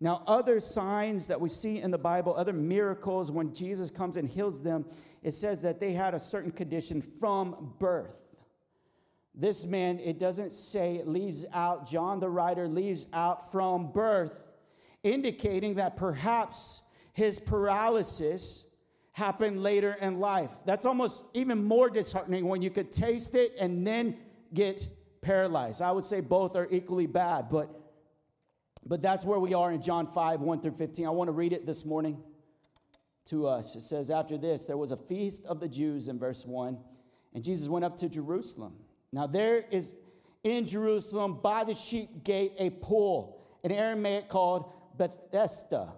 Now, 0.00 0.22
other 0.26 0.60
signs 0.60 1.26
that 1.26 1.40
we 1.40 1.48
see 1.48 1.80
in 1.80 1.90
the 1.90 1.98
Bible, 1.98 2.34
other 2.36 2.52
miracles, 2.52 3.32
when 3.32 3.52
Jesus 3.52 3.90
comes 3.90 4.16
and 4.16 4.28
heals 4.28 4.62
them, 4.62 4.84
it 5.22 5.32
says 5.32 5.62
that 5.62 5.80
they 5.80 5.92
had 5.92 6.14
a 6.14 6.20
certain 6.20 6.52
condition 6.52 7.02
from 7.02 7.74
birth. 7.80 8.22
This 9.34 9.66
man, 9.66 9.98
it 9.98 10.18
doesn't 10.18 10.52
say, 10.52 10.96
it 10.96 11.08
leaves 11.08 11.44
out, 11.52 11.88
John 11.88 12.20
the 12.20 12.30
writer 12.30 12.68
leaves 12.68 13.08
out 13.12 13.50
from 13.50 13.90
birth, 13.90 14.46
indicating 15.02 15.76
that 15.76 15.96
perhaps 15.96 16.82
his 17.12 17.40
paralysis 17.40 18.67
happen 19.18 19.62
later 19.62 19.96
in 20.00 20.20
life. 20.20 20.50
That's 20.64 20.86
almost 20.86 21.24
even 21.34 21.64
more 21.64 21.90
disheartening 21.90 22.46
when 22.46 22.62
you 22.62 22.70
could 22.70 22.92
taste 22.92 23.34
it 23.34 23.52
and 23.60 23.86
then 23.86 24.16
get 24.54 24.88
paralyzed. 25.20 25.82
I 25.82 25.92
would 25.92 26.04
say 26.04 26.20
both 26.20 26.56
are 26.56 26.68
equally 26.70 27.06
bad, 27.06 27.48
but 27.50 27.68
but 28.86 29.02
that's 29.02 29.26
where 29.26 29.38
we 29.38 29.52
are 29.52 29.70
in 29.70 29.82
John 29.82 30.06
5, 30.06 30.40
1 30.40 30.60
through 30.60 30.72
15. 30.72 31.06
I 31.06 31.10
want 31.10 31.28
to 31.28 31.32
read 31.32 31.52
it 31.52 31.66
this 31.66 31.84
morning 31.84 32.22
to 33.26 33.46
us. 33.46 33.76
It 33.76 33.82
says, 33.82 34.10
After 34.10 34.38
this, 34.38 34.66
there 34.66 34.78
was 34.78 34.92
a 34.92 34.96
feast 34.96 35.44
of 35.44 35.60
the 35.60 35.68
Jews 35.68 36.08
in 36.08 36.18
verse 36.18 36.46
1, 36.46 36.78
and 37.34 37.44
Jesus 37.44 37.68
went 37.68 37.84
up 37.84 37.98
to 37.98 38.08
Jerusalem. 38.08 38.76
Now, 39.12 39.26
there 39.26 39.62
is 39.70 39.98
in 40.42 40.66
Jerusalem 40.66 41.40
by 41.42 41.64
the 41.64 41.74
sheep 41.74 42.24
gate 42.24 42.52
a 42.58 42.70
pool, 42.70 43.44
an 43.62 43.72
Aramaic 43.72 44.28
called 44.28 44.72
Bethesda, 44.96 45.92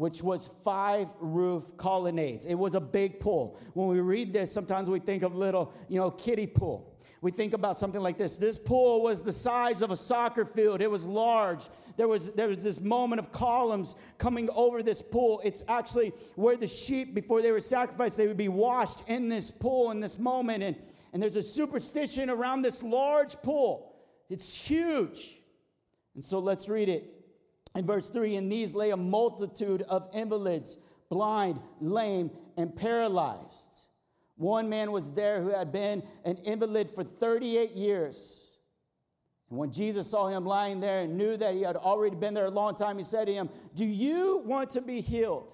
which 0.00 0.22
was 0.22 0.46
five 0.64 1.08
roof 1.20 1.76
colonnades. 1.76 2.46
It 2.46 2.54
was 2.54 2.74
a 2.74 2.80
big 2.80 3.20
pool. 3.20 3.58
When 3.74 3.88
we 3.88 4.00
read 4.00 4.32
this, 4.32 4.50
sometimes 4.50 4.88
we 4.88 4.98
think 4.98 5.22
of 5.22 5.34
little, 5.34 5.72
you 5.88 6.00
know, 6.00 6.10
kiddie 6.10 6.46
pool 6.46 6.90
we 7.22 7.30
think 7.30 7.52
about 7.52 7.76
something 7.76 8.00
like 8.00 8.16
this. 8.16 8.38
This 8.38 8.56
pool 8.56 9.02
was 9.02 9.22
the 9.22 9.32
size 9.32 9.82
of 9.82 9.90
a 9.90 9.96
soccer 9.96 10.44
field. 10.44 10.80
It 10.80 10.90
was 10.90 11.06
large. 11.06 11.66
There 11.98 12.08
was, 12.08 12.32
there 12.32 12.48
was 12.48 12.64
this 12.64 12.80
moment 12.80 13.20
of 13.20 13.30
columns 13.30 13.94
coming 14.16 14.48
over 14.54 14.82
this 14.82 15.02
pool. 15.02 15.40
It's 15.44 15.62
actually 15.68 16.12
where 16.36 16.56
the 16.56 16.66
sheep, 16.66 17.14
before 17.14 17.42
they 17.42 17.52
were 17.52 17.60
sacrificed, 17.60 18.16
they 18.16 18.26
would 18.26 18.38
be 18.38 18.48
washed 18.48 19.08
in 19.08 19.28
this 19.28 19.50
pool 19.50 19.90
in 19.90 20.00
this 20.00 20.18
moment. 20.18 20.62
And, 20.62 20.76
and 21.12 21.22
there's 21.22 21.36
a 21.36 21.42
superstition 21.42 22.30
around 22.30 22.62
this 22.62 22.82
large 22.82 23.36
pool. 23.42 23.94
It's 24.30 24.66
huge. 24.66 25.40
And 26.14 26.24
so 26.24 26.38
let's 26.38 26.70
read 26.70 26.88
it. 26.88 27.19
In 27.76 27.86
verse 27.86 28.08
3, 28.08 28.36
in 28.36 28.48
these 28.48 28.74
lay 28.74 28.90
a 28.90 28.96
multitude 28.96 29.82
of 29.82 30.08
invalids, 30.12 30.78
blind, 31.08 31.60
lame, 31.80 32.30
and 32.56 32.74
paralyzed. 32.74 33.86
One 34.36 34.68
man 34.68 34.90
was 34.90 35.14
there 35.14 35.42
who 35.42 35.50
had 35.50 35.70
been 35.70 36.02
an 36.24 36.38
invalid 36.38 36.90
for 36.90 37.04
38 37.04 37.72
years. 37.72 38.56
And 39.50 39.58
when 39.58 39.70
Jesus 39.70 40.10
saw 40.10 40.28
him 40.28 40.46
lying 40.46 40.80
there 40.80 41.00
and 41.00 41.18
knew 41.18 41.36
that 41.36 41.54
he 41.54 41.62
had 41.62 41.76
already 41.76 42.16
been 42.16 42.34
there 42.34 42.46
a 42.46 42.50
long 42.50 42.74
time, 42.74 42.96
he 42.96 43.02
said 43.02 43.26
to 43.26 43.34
him, 43.34 43.50
Do 43.74 43.84
you 43.84 44.42
want 44.46 44.70
to 44.70 44.80
be 44.80 45.00
healed? 45.00 45.52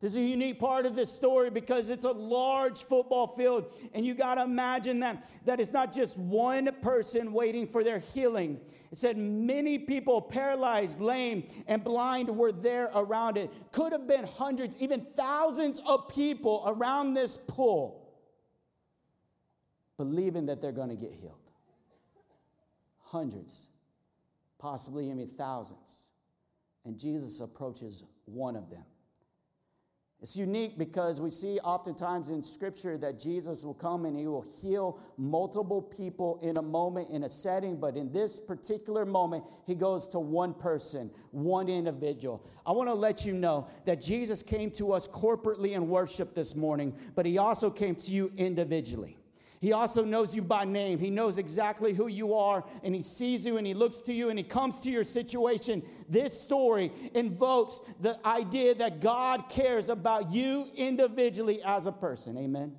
This 0.00 0.12
is 0.12 0.16
a 0.16 0.22
unique 0.22 0.58
part 0.58 0.86
of 0.86 0.96
this 0.96 1.12
story 1.12 1.50
because 1.50 1.90
it's 1.90 2.06
a 2.06 2.12
large 2.12 2.82
football 2.84 3.26
field, 3.26 3.70
and 3.92 4.06
you 4.06 4.14
got 4.14 4.36
to 4.36 4.44
imagine 4.44 5.00
that, 5.00 5.26
that 5.44 5.60
it's 5.60 5.74
not 5.74 5.92
just 5.92 6.18
one 6.18 6.70
person 6.80 7.34
waiting 7.34 7.66
for 7.66 7.84
their 7.84 7.98
healing. 7.98 8.58
It 8.90 8.96
said 8.96 9.18
many 9.18 9.78
people, 9.78 10.22
paralyzed, 10.22 11.02
lame, 11.02 11.46
and 11.66 11.84
blind, 11.84 12.34
were 12.34 12.50
there 12.50 12.90
around 12.94 13.36
it. 13.36 13.50
Could 13.72 13.92
have 13.92 14.08
been 14.08 14.24
hundreds, 14.24 14.80
even 14.80 15.04
thousands 15.14 15.82
of 15.86 16.08
people 16.08 16.64
around 16.66 17.12
this 17.12 17.36
pool, 17.36 18.10
believing 19.98 20.46
that 20.46 20.62
they're 20.62 20.72
going 20.72 20.88
to 20.88 20.96
get 20.96 21.12
healed. 21.12 21.34
Hundreds, 23.00 23.66
possibly 24.58 25.10
even 25.10 25.28
thousands. 25.36 26.06
And 26.86 26.98
Jesus 26.98 27.40
approaches 27.40 28.04
one 28.24 28.56
of 28.56 28.70
them. 28.70 28.84
It's 30.22 30.36
unique 30.36 30.76
because 30.76 31.18
we 31.18 31.30
see 31.30 31.58
oftentimes 31.60 32.28
in 32.28 32.42
scripture 32.42 32.98
that 32.98 33.18
Jesus 33.18 33.64
will 33.64 33.74
come 33.74 34.04
and 34.04 34.18
he 34.18 34.26
will 34.26 34.44
heal 34.60 34.98
multiple 35.16 35.80
people 35.80 36.38
in 36.42 36.58
a 36.58 36.62
moment, 36.62 37.08
in 37.08 37.24
a 37.24 37.28
setting, 37.28 37.76
but 37.76 37.96
in 37.96 38.12
this 38.12 38.38
particular 38.38 39.06
moment, 39.06 39.44
he 39.66 39.74
goes 39.74 40.06
to 40.08 40.18
one 40.18 40.52
person, 40.52 41.10
one 41.30 41.70
individual. 41.70 42.44
I 42.66 42.72
want 42.72 42.90
to 42.90 42.94
let 42.94 43.24
you 43.24 43.32
know 43.32 43.66
that 43.86 44.02
Jesus 44.02 44.42
came 44.42 44.70
to 44.72 44.92
us 44.92 45.08
corporately 45.08 45.72
in 45.72 45.88
worship 45.88 46.34
this 46.34 46.54
morning, 46.54 46.94
but 47.14 47.24
he 47.24 47.38
also 47.38 47.70
came 47.70 47.94
to 47.94 48.10
you 48.10 48.30
individually. 48.36 49.16
He 49.60 49.74
also 49.74 50.06
knows 50.06 50.34
you 50.34 50.42
by 50.42 50.64
name. 50.64 50.98
He 50.98 51.10
knows 51.10 51.36
exactly 51.36 51.92
who 51.92 52.06
you 52.06 52.34
are, 52.34 52.64
and 52.82 52.94
He 52.94 53.02
sees 53.02 53.44
you 53.44 53.58
and 53.58 53.66
He 53.66 53.74
looks 53.74 54.00
to 54.02 54.14
you 54.14 54.30
and 54.30 54.38
He 54.38 54.42
comes 54.42 54.80
to 54.80 54.90
your 54.90 55.04
situation. 55.04 55.82
This 56.08 56.40
story 56.40 56.90
invokes 57.14 57.80
the 58.00 58.18
idea 58.26 58.74
that 58.76 59.00
God 59.00 59.50
cares 59.50 59.90
about 59.90 60.32
you 60.32 60.66
individually 60.76 61.60
as 61.62 61.86
a 61.86 61.92
person. 61.92 62.38
Amen. 62.38 62.74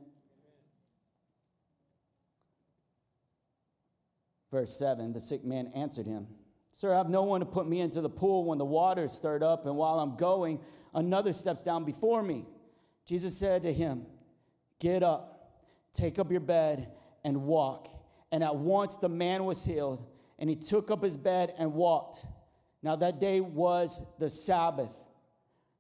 Verse 4.50 4.76
7 4.78 5.14
The 5.14 5.20
sick 5.20 5.46
man 5.46 5.72
answered 5.76 6.08
him, 6.08 6.28
Sir, 6.74 6.94
I 6.94 6.98
have 6.98 7.10
no 7.10 7.24
one 7.24 7.42
to 7.42 7.46
put 7.46 7.68
me 7.68 7.80
into 7.80 8.02
the 8.02 8.10
pool 8.10 8.46
when 8.46 8.58
the 8.58 8.66
water 8.66 9.06
is 9.06 9.14
stirred 9.14 9.44
up, 9.44 9.68
and 9.68 9.76
while 9.76 10.00
I'm 10.00 10.18
going, 10.18 10.60
another 10.96 11.32
steps 11.32 11.64
down 11.64 11.84
before 11.84 12.24
me. 12.24 12.46
Jesus 13.06 13.38
said 13.38 13.62
to 13.64 13.74
him, 13.74 14.08
Get 14.80 15.04
up 15.04 15.31
Take 15.94 16.20
up 16.20 16.32
your 16.32 16.40
bed 16.40 16.92
and 17.24 17.44
walk. 17.44 17.88
And 18.32 18.44
at 18.44 18.56
once 18.56 18.96
the 18.96 19.10
man 19.10 19.46
was 19.46 19.66
healed, 19.66 20.06
and 20.40 20.50
he 20.50 20.56
took 20.56 20.90
up 20.90 21.04
his 21.04 21.18
bed 21.18 21.54
and 21.58 21.74
walked. 21.74 22.26
Now, 22.84 22.96
that 22.96 23.20
day 23.20 23.42
was 23.42 24.18
the 24.18 24.30
Sabbath. 24.30 24.94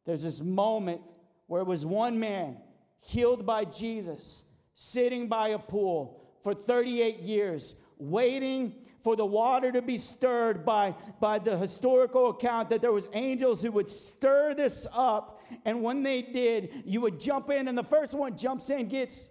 There's 0.05 0.23
this 0.23 0.41
moment 0.41 1.01
where 1.47 1.61
it 1.61 1.67
was 1.67 1.85
one 1.85 2.19
man 2.19 2.57
healed 3.03 3.45
by 3.45 3.65
Jesus, 3.65 4.43
sitting 4.73 5.27
by 5.27 5.49
a 5.49 5.59
pool 5.59 6.31
for 6.43 6.53
38 6.53 7.19
years, 7.19 7.81
waiting 7.97 8.75
for 9.03 9.15
the 9.15 9.25
water 9.25 9.71
to 9.71 9.81
be 9.81 9.97
stirred 9.97 10.65
by, 10.65 10.95
by 11.19 11.39
the 11.39 11.57
historical 11.57 12.29
account 12.29 12.69
that 12.69 12.81
there 12.81 12.91
was 12.91 13.07
angels 13.13 13.63
who 13.63 13.71
would 13.71 13.89
stir 13.89 14.53
this 14.53 14.87
up 14.95 15.41
and 15.65 15.81
when 15.81 16.03
they 16.03 16.21
did 16.21 16.83
you 16.85 17.01
would 17.01 17.19
jump 17.19 17.49
in 17.49 17.67
and 17.67 17.77
the 17.77 17.83
first 17.83 18.13
one 18.13 18.37
jumps 18.37 18.69
in 18.69 18.87
gets 18.87 19.29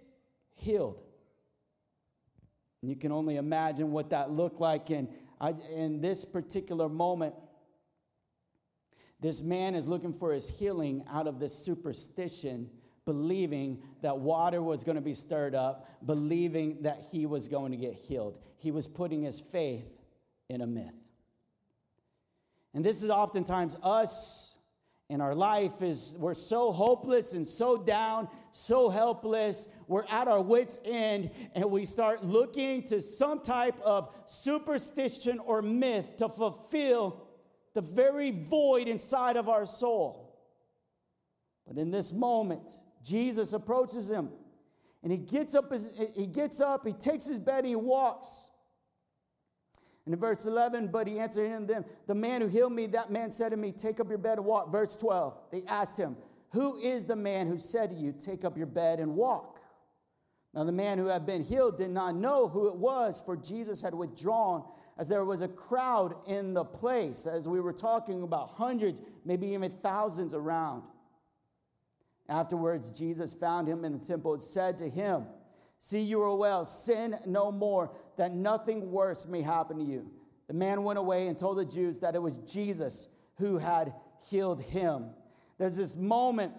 healed. 0.61 1.01
And 2.81 2.89
you 2.89 2.95
can 2.95 3.11
only 3.11 3.37
imagine 3.37 3.91
what 3.91 4.09
that 4.11 4.31
looked 4.31 4.59
like. 4.59 4.89
And 4.89 5.07
I, 5.39 5.53
in 5.75 6.01
this 6.01 6.25
particular 6.25 6.89
moment, 6.89 7.35
this 9.19 9.43
man 9.43 9.75
is 9.75 9.87
looking 9.87 10.13
for 10.13 10.33
his 10.33 10.49
healing 10.49 11.03
out 11.11 11.27
of 11.27 11.39
this 11.39 11.53
superstition, 11.53 12.69
believing 13.05 13.83
that 14.01 14.17
water 14.17 14.61
was 14.61 14.83
going 14.83 14.95
to 14.95 15.01
be 15.01 15.13
stirred 15.13 15.53
up, 15.53 15.87
believing 16.05 16.81
that 16.83 17.01
he 17.11 17.25
was 17.27 17.47
going 17.47 17.71
to 17.71 17.77
get 17.77 17.93
healed. 17.93 18.39
He 18.57 18.71
was 18.71 18.87
putting 18.87 19.21
his 19.23 19.39
faith 19.39 19.87
in 20.49 20.61
a 20.61 20.67
myth. 20.67 20.95
And 22.73 22.83
this 22.83 23.03
is 23.03 23.09
oftentimes 23.09 23.77
us 23.83 24.57
in 25.11 25.19
our 25.19 25.35
life 25.35 25.81
is 25.81 26.15
we're 26.19 26.33
so 26.33 26.71
hopeless 26.71 27.33
and 27.33 27.45
so 27.45 27.77
down, 27.77 28.29
so 28.53 28.89
helpless. 28.89 29.67
We're 29.89 30.05
at 30.09 30.29
our 30.29 30.41
wits' 30.41 30.79
end, 30.85 31.31
and 31.53 31.69
we 31.69 31.83
start 31.83 32.23
looking 32.23 32.83
to 32.83 33.01
some 33.01 33.41
type 33.41 33.77
of 33.81 34.15
superstition 34.25 35.39
or 35.39 35.61
myth 35.61 36.15
to 36.19 36.29
fulfill 36.29 37.27
the 37.73 37.81
very 37.81 38.31
void 38.31 38.87
inside 38.87 39.35
of 39.35 39.49
our 39.49 39.65
soul. 39.65 40.33
But 41.67 41.77
in 41.77 41.91
this 41.91 42.13
moment, 42.13 42.71
Jesus 43.03 43.51
approaches 43.51 44.09
him, 44.09 44.29
and 45.03 45.11
he 45.11 45.17
gets 45.17 45.55
up. 45.55 45.73
His, 45.73 45.99
he 46.15 46.25
gets 46.25 46.61
up. 46.61 46.87
He 46.87 46.93
takes 46.93 47.27
his 47.27 47.39
bed. 47.39 47.59
And 47.59 47.67
he 47.67 47.75
walks. 47.75 48.50
And 50.05 50.13
in 50.13 50.19
verse 50.19 50.45
11, 50.45 50.87
but 50.87 51.07
he 51.07 51.19
answered 51.19 51.47
him, 51.47 51.67
them, 51.67 51.85
the 52.07 52.15
man 52.15 52.41
who 52.41 52.47
healed 52.47 52.73
me, 52.73 52.87
that 52.87 53.11
man 53.11 53.31
said 53.31 53.49
to 53.49 53.57
me, 53.57 53.71
Take 53.71 53.99
up 53.99 54.09
your 54.09 54.17
bed 54.17 54.37
and 54.37 54.47
walk. 54.47 54.71
Verse 54.71 54.97
12, 54.97 55.37
they 55.51 55.63
asked 55.67 55.97
him, 55.97 56.17
Who 56.53 56.79
is 56.79 57.05
the 57.05 57.15
man 57.15 57.47
who 57.47 57.57
said 57.57 57.89
to 57.89 57.95
you, 57.95 58.11
Take 58.11 58.43
up 58.43 58.57
your 58.57 58.65
bed 58.65 58.99
and 58.99 59.15
walk? 59.15 59.59
Now, 60.53 60.65
the 60.65 60.71
man 60.71 60.97
who 60.97 61.07
had 61.07 61.25
been 61.25 61.43
healed 61.43 61.77
did 61.77 61.91
not 61.91 62.15
know 62.15 62.47
who 62.47 62.67
it 62.67 62.75
was, 62.75 63.21
for 63.21 63.37
Jesus 63.37 63.81
had 63.81 63.93
withdrawn, 63.93 64.65
as 64.97 65.07
there 65.07 65.23
was 65.23 65.41
a 65.41 65.47
crowd 65.47 66.13
in 66.27 66.53
the 66.53 66.65
place, 66.65 67.25
as 67.25 67.47
we 67.47 67.61
were 67.61 67.71
talking 67.71 68.23
about 68.23 68.49
hundreds, 68.49 69.01
maybe 69.23 69.47
even 69.47 69.71
thousands 69.71 70.33
around. 70.33 70.83
Afterwards, 72.27 72.97
Jesus 72.97 73.33
found 73.33 73.67
him 73.67 73.85
in 73.85 73.93
the 73.93 74.05
temple 74.05 74.33
and 74.33 74.41
said 74.41 74.77
to 74.79 74.89
him, 74.89 75.25
See, 75.83 76.03
you 76.03 76.21
are 76.21 76.35
well, 76.35 76.63
sin 76.63 77.17
no 77.25 77.51
more 77.51 77.91
that 78.15 78.31
nothing 78.31 78.91
worse 78.91 79.27
may 79.27 79.41
happen 79.41 79.79
to 79.79 79.83
you. 79.83 80.11
The 80.47 80.53
man 80.53 80.83
went 80.83 80.99
away 80.99 81.25
and 81.25 81.37
told 81.37 81.57
the 81.57 81.65
Jews 81.65 82.01
that 82.01 82.13
it 82.13 82.21
was 82.21 82.37
Jesus 82.37 83.09
who 83.39 83.57
had 83.57 83.91
healed 84.29 84.61
him. 84.61 85.09
There's 85.57 85.77
this 85.77 85.95
moment 85.95 86.53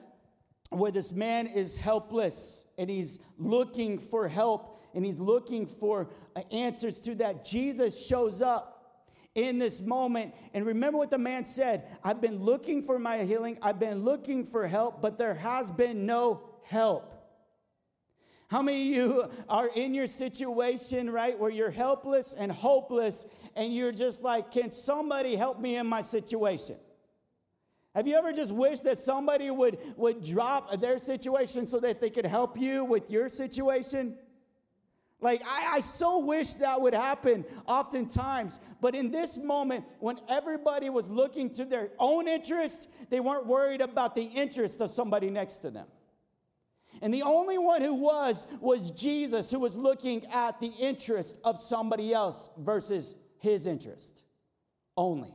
where 0.71 0.91
this 0.91 1.12
man 1.12 1.47
is 1.47 1.79
helpless 1.79 2.73
and 2.79 2.91
he's 2.91 3.25
looking 3.38 4.00
for 4.00 4.26
help 4.26 4.76
and 4.93 5.07
he's 5.07 5.21
looking 5.21 5.67
for 5.67 6.11
uh, 6.35 6.41
answers 6.50 6.99
to 7.02 7.14
that. 7.17 7.45
Jesus 7.45 8.05
shows 8.05 8.43
up 8.43 9.07
in 9.37 9.61
this 9.61 9.83
moment. 9.83 10.35
And 10.52 10.67
remember 10.67 10.99
what 10.99 11.12
the 11.12 11.19
man 11.19 11.45
said 11.45 11.85
I've 12.02 12.21
been 12.21 12.38
looking 12.43 12.83
for 12.83 12.99
my 12.99 13.19
healing, 13.19 13.57
I've 13.62 13.79
been 13.79 14.02
looking 14.02 14.45
for 14.45 14.67
help, 14.67 15.00
but 15.00 15.17
there 15.17 15.35
has 15.35 15.71
been 15.71 16.07
no 16.07 16.43
help. 16.64 17.22
How 18.52 18.61
many 18.61 18.90
of 18.90 18.94
you 18.94 19.30
are 19.49 19.71
in 19.75 19.94
your 19.94 20.06
situation, 20.06 21.09
right, 21.09 21.38
where 21.38 21.50
you're 21.50 21.71
helpless 21.71 22.35
and 22.35 22.52
hopeless, 22.52 23.26
and 23.56 23.75
you're 23.75 23.92
just 23.92 24.23
like, 24.23 24.50
can 24.50 24.71
somebody 24.71 25.37
help 25.37 25.59
me 25.59 25.78
in 25.78 25.87
my 25.87 26.02
situation? 26.02 26.76
Have 27.94 28.06
you 28.06 28.14
ever 28.14 28.30
just 28.30 28.54
wished 28.54 28.85
that 28.85 28.99
somebody 28.99 29.50
would, 29.50 29.78
would 29.97 30.23
drop 30.23 30.78
their 30.82 30.99
situation 30.99 31.64
so 31.64 31.80
that 31.80 32.02
they 32.02 32.11
could 32.11 32.26
help 32.26 32.61
you 32.61 32.85
with 32.85 33.11
your 33.11 33.30
situation? 33.30 34.18
Like, 35.18 35.40
I, 35.47 35.76
I 35.76 35.80
so 35.80 36.18
wish 36.18 36.52
that 36.54 36.78
would 36.78 36.92
happen 36.92 37.47
oftentimes. 37.66 38.61
But 38.82 38.94
in 38.94 39.11
this 39.11 39.38
moment, 39.38 39.87
when 39.99 40.18
everybody 40.28 40.90
was 40.90 41.09
looking 41.11 41.49
to 41.54 41.64
their 41.64 41.88
own 41.99 42.28
interest, 42.28 42.90
they 43.09 43.21
weren't 43.21 43.47
worried 43.47 43.80
about 43.80 44.14
the 44.14 44.25
interest 44.25 44.82
of 44.82 44.90
somebody 44.90 45.30
next 45.30 45.61
to 45.61 45.71
them. 45.71 45.87
And 47.02 47.12
the 47.12 47.23
only 47.23 47.59
one 47.59 47.82
who 47.82 47.94
was, 47.94 48.47
was 48.61 48.92
Jesus, 48.92 49.50
who 49.50 49.59
was 49.59 49.76
looking 49.76 50.25
at 50.32 50.61
the 50.61 50.73
interest 50.80 51.38
of 51.44 51.59
somebody 51.59 52.12
else 52.12 52.49
versus 52.56 53.21
his 53.40 53.66
interest 53.66 54.25
only. 54.97 55.35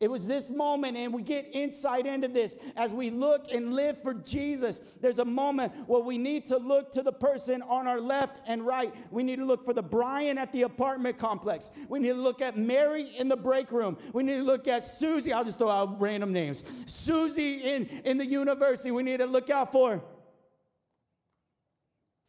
It 0.00 0.10
was 0.10 0.26
this 0.26 0.50
moment, 0.50 0.96
and 0.96 1.12
we 1.12 1.22
get 1.22 1.48
insight 1.52 2.06
into 2.06 2.28
this 2.28 2.58
as 2.76 2.94
we 2.94 3.10
look 3.10 3.46
and 3.52 3.74
live 3.74 4.00
for 4.02 4.14
Jesus. 4.14 4.78
There's 5.00 5.18
a 5.18 5.24
moment 5.24 5.72
where 5.86 6.02
we 6.02 6.18
need 6.18 6.46
to 6.48 6.56
look 6.56 6.92
to 6.92 7.02
the 7.02 7.12
person 7.12 7.62
on 7.62 7.86
our 7.86 8.00
left 8.00 8.42
and 8.48 8.66
right. 8.66 8.94
We 9.10 9.22
need 9.22 9.36
to 9.36 9.44
look 9.44 9.64
for 9.64 9.72
the 9.72 9.82
Brian 9.82 10.36
at 10.38 10.52
the 10.52 10.62
apartment 10.62 11.18
complex. 11.18 11.70
We 11.88 12.00
need 12.00 12.08
to 12.08 12.14
look 12.14 12.42
at 12.42 12.56
Mary 12.56 13.06
in 13.18 13.28
the 13.28 13.36
break 13.36 13.70
room. 13.70 13.96
We 14.12 14.22
need 14.22 14.38
to 14.38 14.44
look 14.44 14.66
at 14.68 14.84
Susie. 14.84 15.32
I'll 15.32 15.44
just 15.44 15.58
throw 15.58 15.70
out 15.70 16.00
random 16.00 16.32
names. 16.32 16.64
Susie 16.92 17.58
in, 17.58 17.86
in 18.04 18.18
the 18.18 18.26
university. 18.26 18.90
We 18.90 19.02
need 19.02 19.20
to 19.20 19.26
look 19.26 19.50
out 19.50 19.72
for 19.72 20.02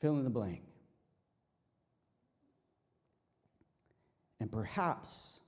fill 0.02 0.18
in 0.18 0.24
the 0.24 0.30
blank. 0.30 0.62
And 4.40 4.52
perhaps 4.52 5.42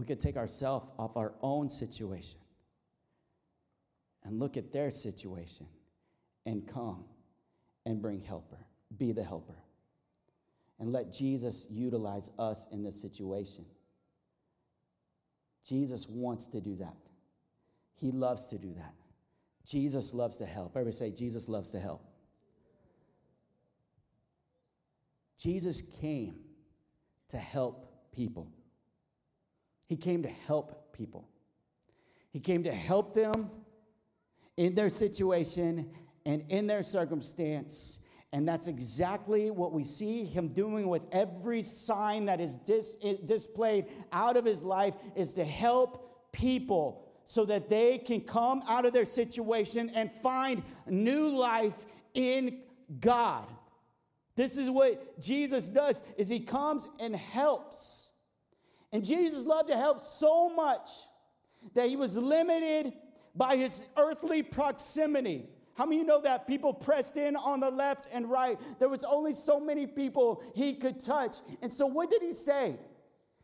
we 0.00 0.06
could 0.06 0.18
take 0.18 0.38
ourselves 0.38 0.86
off 0.98 1.14
our 1.18 1.34
own 1.42 1.68
situation 1.68 2.40
and 4.24 4.38
look 4.38 4.56
at 4.56 4.72
their 4.72 4.90
situation 4.90 5.66
and 6.46 6.66
come 6.66 7.04
and 7.84 8.00
bring 8.00 8.22
helper, 8.22 8.56
be 8.96 9.12
the 9.12 9.22
helper. 9.22 9.62
And 10.78 10.90
let 10.90 11.12
Jesus 11.12 11.66
utilize 11.70 12.30
us 12.38 12.66
in 12.72 12.82
this 12.82 12.98
situation. 12.98 13.66
Jesus 15.66 16.08
wants 16.08 16.46
to 16.46 16.62
do 16.62 16.76
that. 16.76 16.96
He 17.96 18.10
loves 18.10 18.46
to 18.46 18.58
do 18.58 18.72
that. 18.78 18.94
Jesus 19.66 20.14
loves 20.14 20.38
to 20.38 20.46
help. 20.46 20.70
Everybody 20.70 20.96
say, 20.96 21.10
Jesus 21.10 21.46
loves 21.46 21.72
to 21.72 21.78
help. 21.78 22.02
Jesus 25.38 25.82
came 26.00 26.36
to 27.28 27.36
help 27.36 28.12
people. 28.12 28.50
He 29.90 29.96
came 29.96 30.22
to 30.22 30.28
help 30.28 30.92
people. 30.92 31.28
He 32.30 32.38
came 32.38 32.62
to 32.62 32.72
help 32.72 33.12
them 33.12 33.50
in 34.56 34.76
their 34.76 34.88
situation 34.88 35.90
and 36.24 36.44
in 36.48 36.68
their 36.68 36.84
circumstance. 36.84 37.98
And 38.32 38.46
that's 38.46 38.68
exactly 38.68 39.50
what 39.50 39.72
we 39.72 39.82
see 39.82 40.22
him 40.22 40.50
doing 40.50 40.86
with 40.86 41.08
every 41.10 41.62
sign 41.62 42.26
that 42.26 42.40
is 42.40 42.54
dis- 42.58 42.98
displayed 43.24 43.86
out 44.12 44.36
of 44.36 44.44
his 44.44 44.62
life 44.62 44.94
is 45.16 45.34
to 45.34 45.44
help 45.44 46.32
people 46.32 47.10
so 47.24 47.44
that 47.46 47.68
they 47.68 47.98
can 47.98 48.20
come 48.20 48.62
out 48.68 48.86
of 48.86 48.92
their 48.92 49.04
situation 49.04 49.90
and 49.96 50.08
find 50.08 50.62
new 50.86 51.36
life 51.36 51.84
in 52.14 52.60
God. 53.00 53.44
This 54.36 54.56
is 54.56 54.70
what 54.70 55.20
Jesus 55.20 55.68
does 55.68 56.04
is 56.16 56.28
he 56.28 56.38
comes 56.38 56.88
and 57.00 57.16
helps. 57.16 58.09
And 58.92 59.04
Jesus 59.04 59.46
loved 59.46 59.68
to 59.68 59.76
help 59.76 60.02
so 60.02 60.54
much 60.54 60.88
that 61.74 61.88
he 61.88 61.96
was 61.96 62.16
limited 62.16 62.92
by 63.34 63.56
his 63.56 63.88
earthly 63.96 64.42
proximity. 64.42 65.46
How 65.74 65.86
many 65.86 65.98
you 65.98 66.04
know 66.04 66.20
that 66.22 66.46
people 66.46 66.74
pressed 66.74 67.16
in 67.16 67.36
on 67.36 67.60
the 67.60 67.70
left 67.70 68.06
and 68.12 68.30
right? 68.30 68.58
There 68.78 68.88
was 68.88 69.04
only 69.04 69.32
so 69.32 69.60
many 69.60 69.86
people 69.86 70.42
he 70.54 70.74
could 70.74 71.00
touch. 71.00 71.36
And 71.62 71.70
so 71.70 71.86
what 71.86 72.10
did 72.10 72.22
he 72.22 72.34
say? 72.34 72.76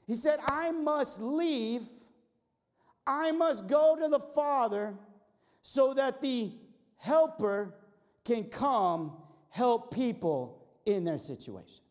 He 0.07 0.15
said, 0.15 0.39
I 0.45 0.71
must 0.73 1.21
leave. 1.21 1.83
I 3.07 3.31
must 3.31 3.69
go 3.69 3.97
to 3.97 4.09
the 4.09 4.19
Father 4.19 4.95
so 5.63 5.95
that 5.95 6.21
the 6.21 6.53
helper 6.99 7.75
can 8.25 8.45
come 8.45 9.17
help 9.49 9.95
people 9.95 10.67
in 10.85 11.05
their 11.05 11.19
situation. 11.19 11.86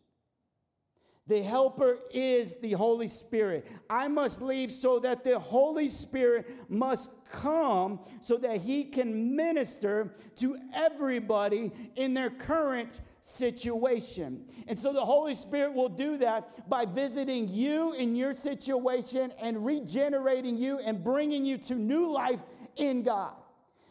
The 1.27 1.41
helper 1.41 1.97
is 2.13 2.59
the 2.59 2.73
Holy 2.73 3.07
Spirit. 3.07 3.67
I 3.89 4.07
must 4.07 4.43
leave 4.43 4.71
so 4.71 4.99
that 4.99 5.23
the 5.23 5.39
Holy 5.39 5.89
Spirit 5.89 6.45
must 6.69 7.15
come 7.31 7.99
so 8.21 8.37
that 8.37 8.61
he 8.61 8.83
can 8.83 9.35
minister 9.35 10.13
to 10.35 10.55
everybody 10.75 11.71
in 11.95 12.13
their 12.13 12.29
current 12.29 13.01
situation. 13.21 14.45
And 14.67 14.77
so 14.77 14.93
the 14.93 15.03
Holy 15.03 15.33
Spirit 15.33 15.73
will 15.73 15.89
do 15.89 16.17
that 16.17 16.69
by 16.69 16.85
visiting 16.85 17.47
you 17.49 17.93
in 17.93 18.15
your 18.15 18.35
situation 18.35 19.31
and 19.41 19.65
regenerating 19.65 20.57
you 20.57 20.77
and 20.77 21.03
bringing 21.03 21.43
you 21.43 21.57
to 21.57 21.73
new 21.73 22.13
life 22.13 22.43
in 22.75 23.01
God. 23.01 23.33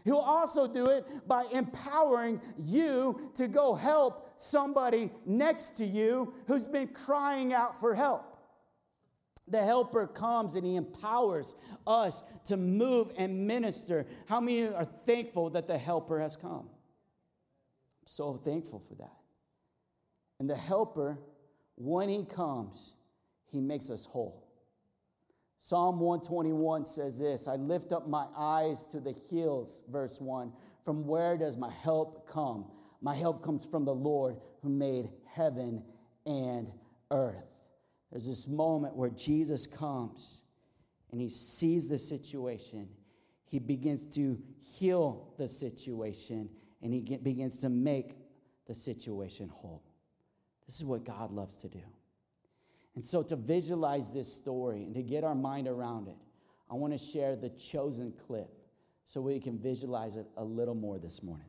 He'll 0.04 0.16
also 0.16 0.68
do 0.68 0.86
it 0.86 1.06
by 1.26 1.44
empowering 1.52 2.40
you 2.58 3.30
to 3.36 3.48
go 3.48 3.74
help 3.74 4.34
somebody 4.36 5.10
next 5.24 5.78
to 5.78 5.84
you 5.86 6.34
who's 6.46 6.66
been 6.66 6.88
crying 6.88 7.54
out 7.54 7.80
for 7.80 7.94
help. 7.94 8.30
The 9.48 9.62
helper 9.62 10.06
comes 10.06 10.56
and 10.56 10.66
he 10.66 10.76
empowers 10.76 11.54
us 11.86 12.22
to 12.46 12.56
move 12.56 13.12
and 13.16 13.46
minister. 13.46 14.06
How 14.26 14.40
many 14.40 14.68
are 14.68 14.84
thankful 14.84 15.50
that 15.50 15.66
the 15.66 15.78
helper 15.78 16.20
has 16.20 16.36
come? 16.36 16.68
I'm 16.68 18.06
so 18.06 18.34
thankful 18.34 18.80
for 18.80 18.94
that. 18.96 19.16
And 20.38 20.48
the 20.48 20.56
helper, 20.56 21.18
when 21.76 22.08
he 22.08 22.24
comes, 22.24 22.94
he 23.46 23.60
makes 23.60 23.90
us 23.90 24.04
whole. 24.04 24.43
Psalm 25.64 25.98
121 25.98 26.84
says 26.84 27.20
this 27.20 27.48
I 27.48 27.54
lift 27.54 27.90
up 27.90 28.06
my 28.06 28.26
eyes 28.36 28.84
to 28.84 29.00
the 29.00 29.14
hills, 29.30 29.82
verse 29.90 30.20
1. 30.20 30.52
From 30.84 31.06
where 31.06 31.38
does 31.38 31.56
my 31.56 31.70
help 31.70 32.28
come? 32.28 32.66
My 33.00 33.14
help 33.14 33.42
comes 33.42 33.64
from 33.64 33.86
the 33.86 33.94
Lord 33.94 34.36
who 34.60 34.68
made 34.68 35.08
heaven 35.26 35.82
and 36.26 36.70
earth. 37.10 37.46
There's 38.12 38.26
this 38.26 38.46
moment 38.46 38.94
where 38.94 39.08
Jesus 39.08 39.66
comes 39.66 40.42
and 41.10 41.18
he 41.18 41.30
sees 41.30 41.88
the 41.88 41.96
situation. 41.96 42.86
He 43.46 43.58
begins 43.58 44.04
to 44.16 44.38
heal 44.60 45.32
the 45.38 45.48
situation 45.48 46.50
and 46.82 46.92
he 46.92 47.00
get, 47.00 47.24
begins 47.24 47.62
to 47.62 47.70
make 47.70 48.18
the 48.66 48.74
situation 48.74 49.48
whole. 49.48 49.82
This 50.66 50.78
is 50.82 50.84
what 50.84 51.04
God 51.04 51.30
loves 51.30 51.56
to 51.56 51.68
do. 51.68 51.80
And 52.94 53.02
so, 53.02 53.22
to 53.24 53.36
visualize 53.36 54.14
this 54.14 54.32
story 54.32 54.84
and 54.84 54.94
to 54.94 55.02
get 55.02 55.24
our 55.24 55.34
mind 55.34 55.66
around 55.66 56.08
it, 56.08 56.16
I 56.70 56.74
want 56.74 56.92
to 56.92 56.98
share 56.98 57.34
the 57.34 57.50
chosen 57.50 58.12
clip 58.26 58.48
so 59.04 59.20
we 59.20 59.40
can 59.40 59.58
visualize 59.58 60.16
it 60.16 60.26
a 60.36 60.44
little 60.44 60.74
more 60.74 60.98
this 60.98 61.22
morning. 61.22 61.46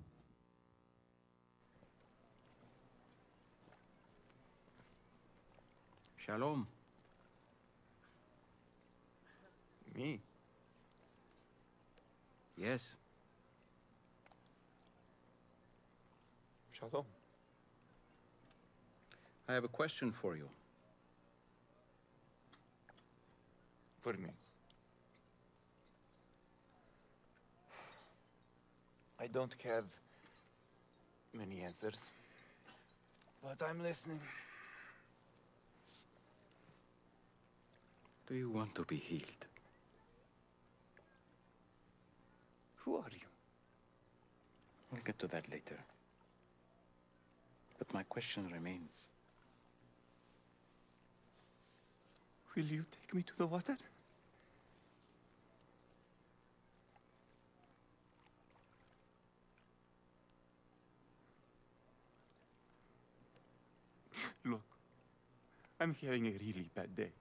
Shalom. 6.18 6.68
Me? 9.96 10.20
Yes. 12.58 12.96
Shalom. 16.72 17.06
I 19.48 19.54
have 19.54 19.64
a 19.64 19.70
question 19.70 20.12
for 20.12 20.36
you. 20.36 20.50
For 24.06 24.13
me. 24.13 24.30
I 29.20 29.26
don't 29.26 29.56
have 29.63 29.86
many 31.34 31.62
answers, 31.62 32.12
but 33.41 33.68
I'm 33.68 33.82
listening. 33.82 34.20
Do 38.28 38.36
you 38.36 38.52
want 38.52 38.76
to 38.76 38.84
be 38.84 38.98
healed? 38.98 39.48
Who 42.84 42.98
are 42.98 43.12
you? 43.12 43.28
We'll 44.91 45.02
get 45.04 45.18
to 45.18 45.28
that 45.30 45.52
later. 45.52 45.80
But 47.80 47.91
my 47.91 48.04
question 48.04 48.52
remains. 48.54 49.10
Will 52.56 52.65
you 52.65 52.86
take 52.91 53.15
me 53.15 53.24
to 53.24 53.36
the 53.39 53.48
water? 53.48 53.76
Look, 64.46 64.62
I'm 65.80 65.96
having 66.02 66.28
a 66.28 66.32
really 66.32 66.70
bad 66.74 66.96
day. 66.96 67.12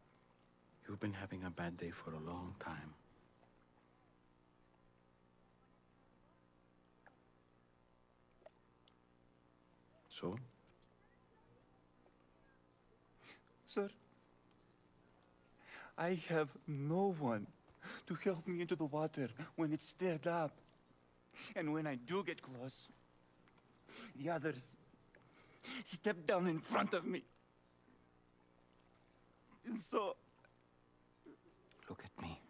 You've 0.89 1.01
been 1.01 1.13
having 1.15 1.45
a 1.45 1.51
bad 1.51 1.77
day 1.79 1.91
for 1.91 2.11
a 2.13 2.19
long 2.19 2.55
time. 2.61 2.95
So? 10.09 10.39
Sir, 13.67 13.89
I 15.99 16.21
have 16.29 16.49
no 16.69 17.15
one 17.19 17.47
to 18.07 18.15
help 18.15 18.47
me 18.47 18.61
into 18.61 18.77
the 18.77 18.85
water 18.85 19.29
when 19.57 19.73
it's 19.73 19.89
stirred 19.89 20.27
up. 20.27 20.53
And 21.57 21.73
when 21.73 21.87
I 21.87 21.97
do 21.97 22.23
get 22.23 22.41
close, 22.41 22.89
the 24.17 24.31
others 24.31 24.61
step 25.87 26.27
down 26.27 26.47
in 26.49 26.59
front 26.61 26.95
of 26.95 27.05
me. 27.05 27.23
And 29.67 29.81
so, 29.91 30.17
Look 31.89 32.03
at 32.05 32.23
me. 32.23 32.41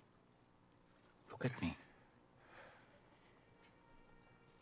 Look 1.31 1.44
at 1.44 1.61
me. 1.61 1.77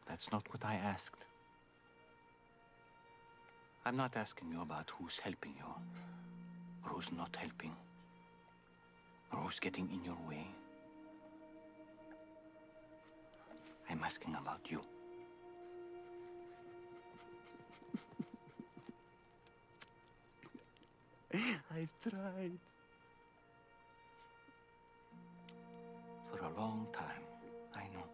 That's 0.09 0.31
not 0.33 0.43
what 0.51 0.65
I 0.65 0.75
asked. 0.75 1.25
I'm 3.85 3.97
not 3.97 4.17
asking 4.17 4.51
you 4.51 4.63
about 4.63 4.91
who's 4.91 5.19
helping 5.19 5.55
you, 5.57 5.65
or 6.85 6.91
who's 6.91 7.13
not 7.13 7.35
helping, 7.37 7.75
or 9.33 9.41
who's 9.41 9.59
getting 9.59 9.91
in 9.91 10.05
your 10.05 10.19
way. 10.29 10.47
I'm 13.91 14.03
asking 14.05 14.37
about 14.37 14.61
you. 14.71 14.81
I've 21.75 21.89
tried. 22.03 22.53
For 26.31 26.39
a 26.39 26.51
long 26.59 26.87
time, 26.93 27.25
I 27.75 27.83
know. 27.95 28.07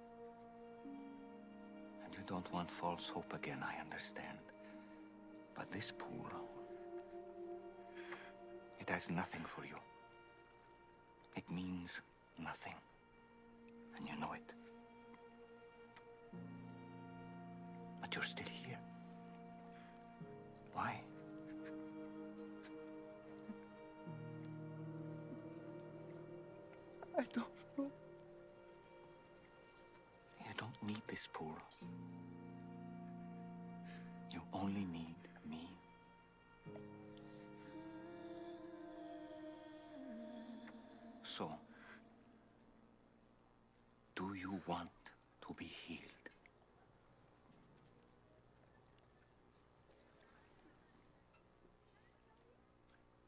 And 2.04 2.14
you 2.14 2.20
don't 2.26 2.52
want 2.52 2.70
false 2.70 3.08
hope 3.08 3.32
again, 3.32 3.62
I 3.62 3.80
understand. 3.80 4.38
But 5.54 5.70
this 5.70 5.92
pool, 5.96 6.30
it 8.80 8.88
has 8.90 9.10
nothing 9.10 9.44
for 9.44 9.64
you. 9.64 9.76
It 11.36 11.44
means 11.50 12.00
nothing. 12.42 12.74
And 13.96 14.06
you 14.06 14.18
know 14.18 14.32
it. 14.32 14.54
But 18.00 18.14
you're 18.14 18.24
still 18.24 18.46
here. 18.46 18.57
Want 44.68 44.90
to 45.40 45.54
be 45.54 45.64
healed? 45.64 46.02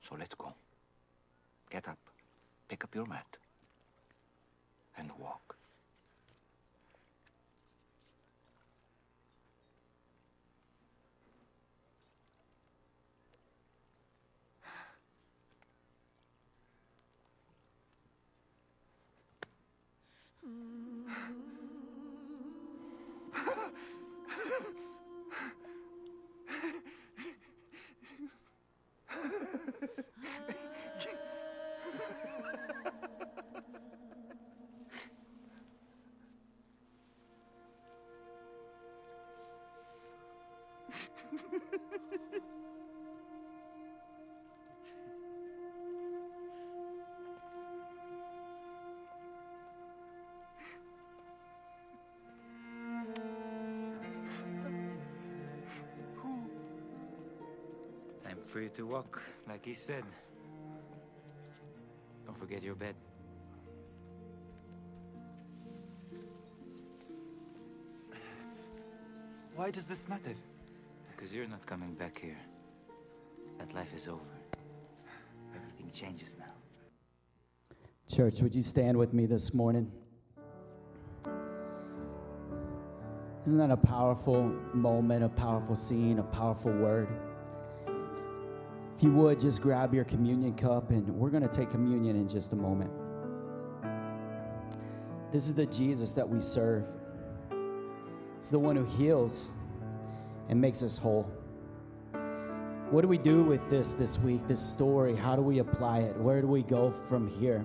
So 0.03 0.16
let's 0.18 0.35
go. 0.35 0.53
Get 1.70 1.88
up, 1.88 1.98
pick 2.68 2.85
up 2.85 2.94
your 2.94 3.07
mat, 3.07 3.37
and 4.98 5.11
walk. 5.18 5.60
I'm 58.40 58.46
free 58.46 58.68
to 58.70 58.87
walk, 58.87 59.22
like 59.46 59.64
he 59.66 59.74
said. 59.74 60.05
Don't 62.24 62.38
forget 62.38 62.62
your 62.62 62.74
bed. 62.74 62.94
Why 69.57 69.70
does 69.70 69.87
this 69.87 70.09
matter? 70.09 70.35
Because 71.11 71.35
you're 71.35 71.48
not 71.48 71.66
coming 71.66 71.92
back 71.94 72.18
here. 72.18 72.38
That 73.59 73.74
life 73.74 73.92
is 73.94 74.09
over. 74.09 74.20
Everything 75.55 75.90
changes 75.92 76.37
now. 76.38 76.55
Church, 78.09 78.40
would 78.40 78.55
you 78.55 78.62
stand 78.62 78.96
with 78.96 79.12
me 79.12 79.26
this 79.26 79.53
morning? 79.53 79.92
Isn't 83.44 83.59
that 83.59 83.70
a 83.70 83.76
powerful 83.76 84.42
moment, 84.72 85.24
a 85.24 85.29
powerful 85.29 85.76
scene, 85.76 86.18
a 86.20 86.22
powerful 86.22 86.72
word? 86.72 87.09
If 89.01 89.05
you 89.05 89.13
would, 89.13 89.41
just 89.41 89.63
grab 89.63 89.95
your 89.95 90.05
communion 90.05 90.53
cup 90.53 90.91
and 90.91 91.09
we're 91.09 91.31
going 91.31 91.43
to 91.43 91.49
take 91.49 91.71
communion 91.71 92.17
in 92.17 92.29
just 92.29 92.53
a 92.53 92.57
moment. 92.57 92.91
This 95.33 95.47
is 95.47 95.55
the 95.55 95.65
Jesus 95.65 96.13
that 96.13 96.29
we 96.29 96.39
serve. 96.39 96.87
He's 98.41 98.51
the 98.51 98.59
one 98.59 98.77
who 98.77 98.85
heals 98.85 99.53
and 100.51 100.61
makes 100.61 100.83
us 100.83 100.99
whole. 100.99 101.23
What 102.91 103.01
do 103.01 103.09
we 103.09 103.17
do 103.17 103.43
with 103.43 103.71
this 103.71 103.95
this 103.95 104.19
week, 104.19 104.47
this 104.47 104.61
story? 104.61 105.17
How 105.17 105.35
do 105.35 105.41
we 105.41 105.61
apply 105.61 106.01
it? 106.01 106.15
Where 106.19 106.43
do 106.43 106.47
we 106.47 106.63
go 106.63 106.91
from 106.91 107.27
here? 107.27 107.65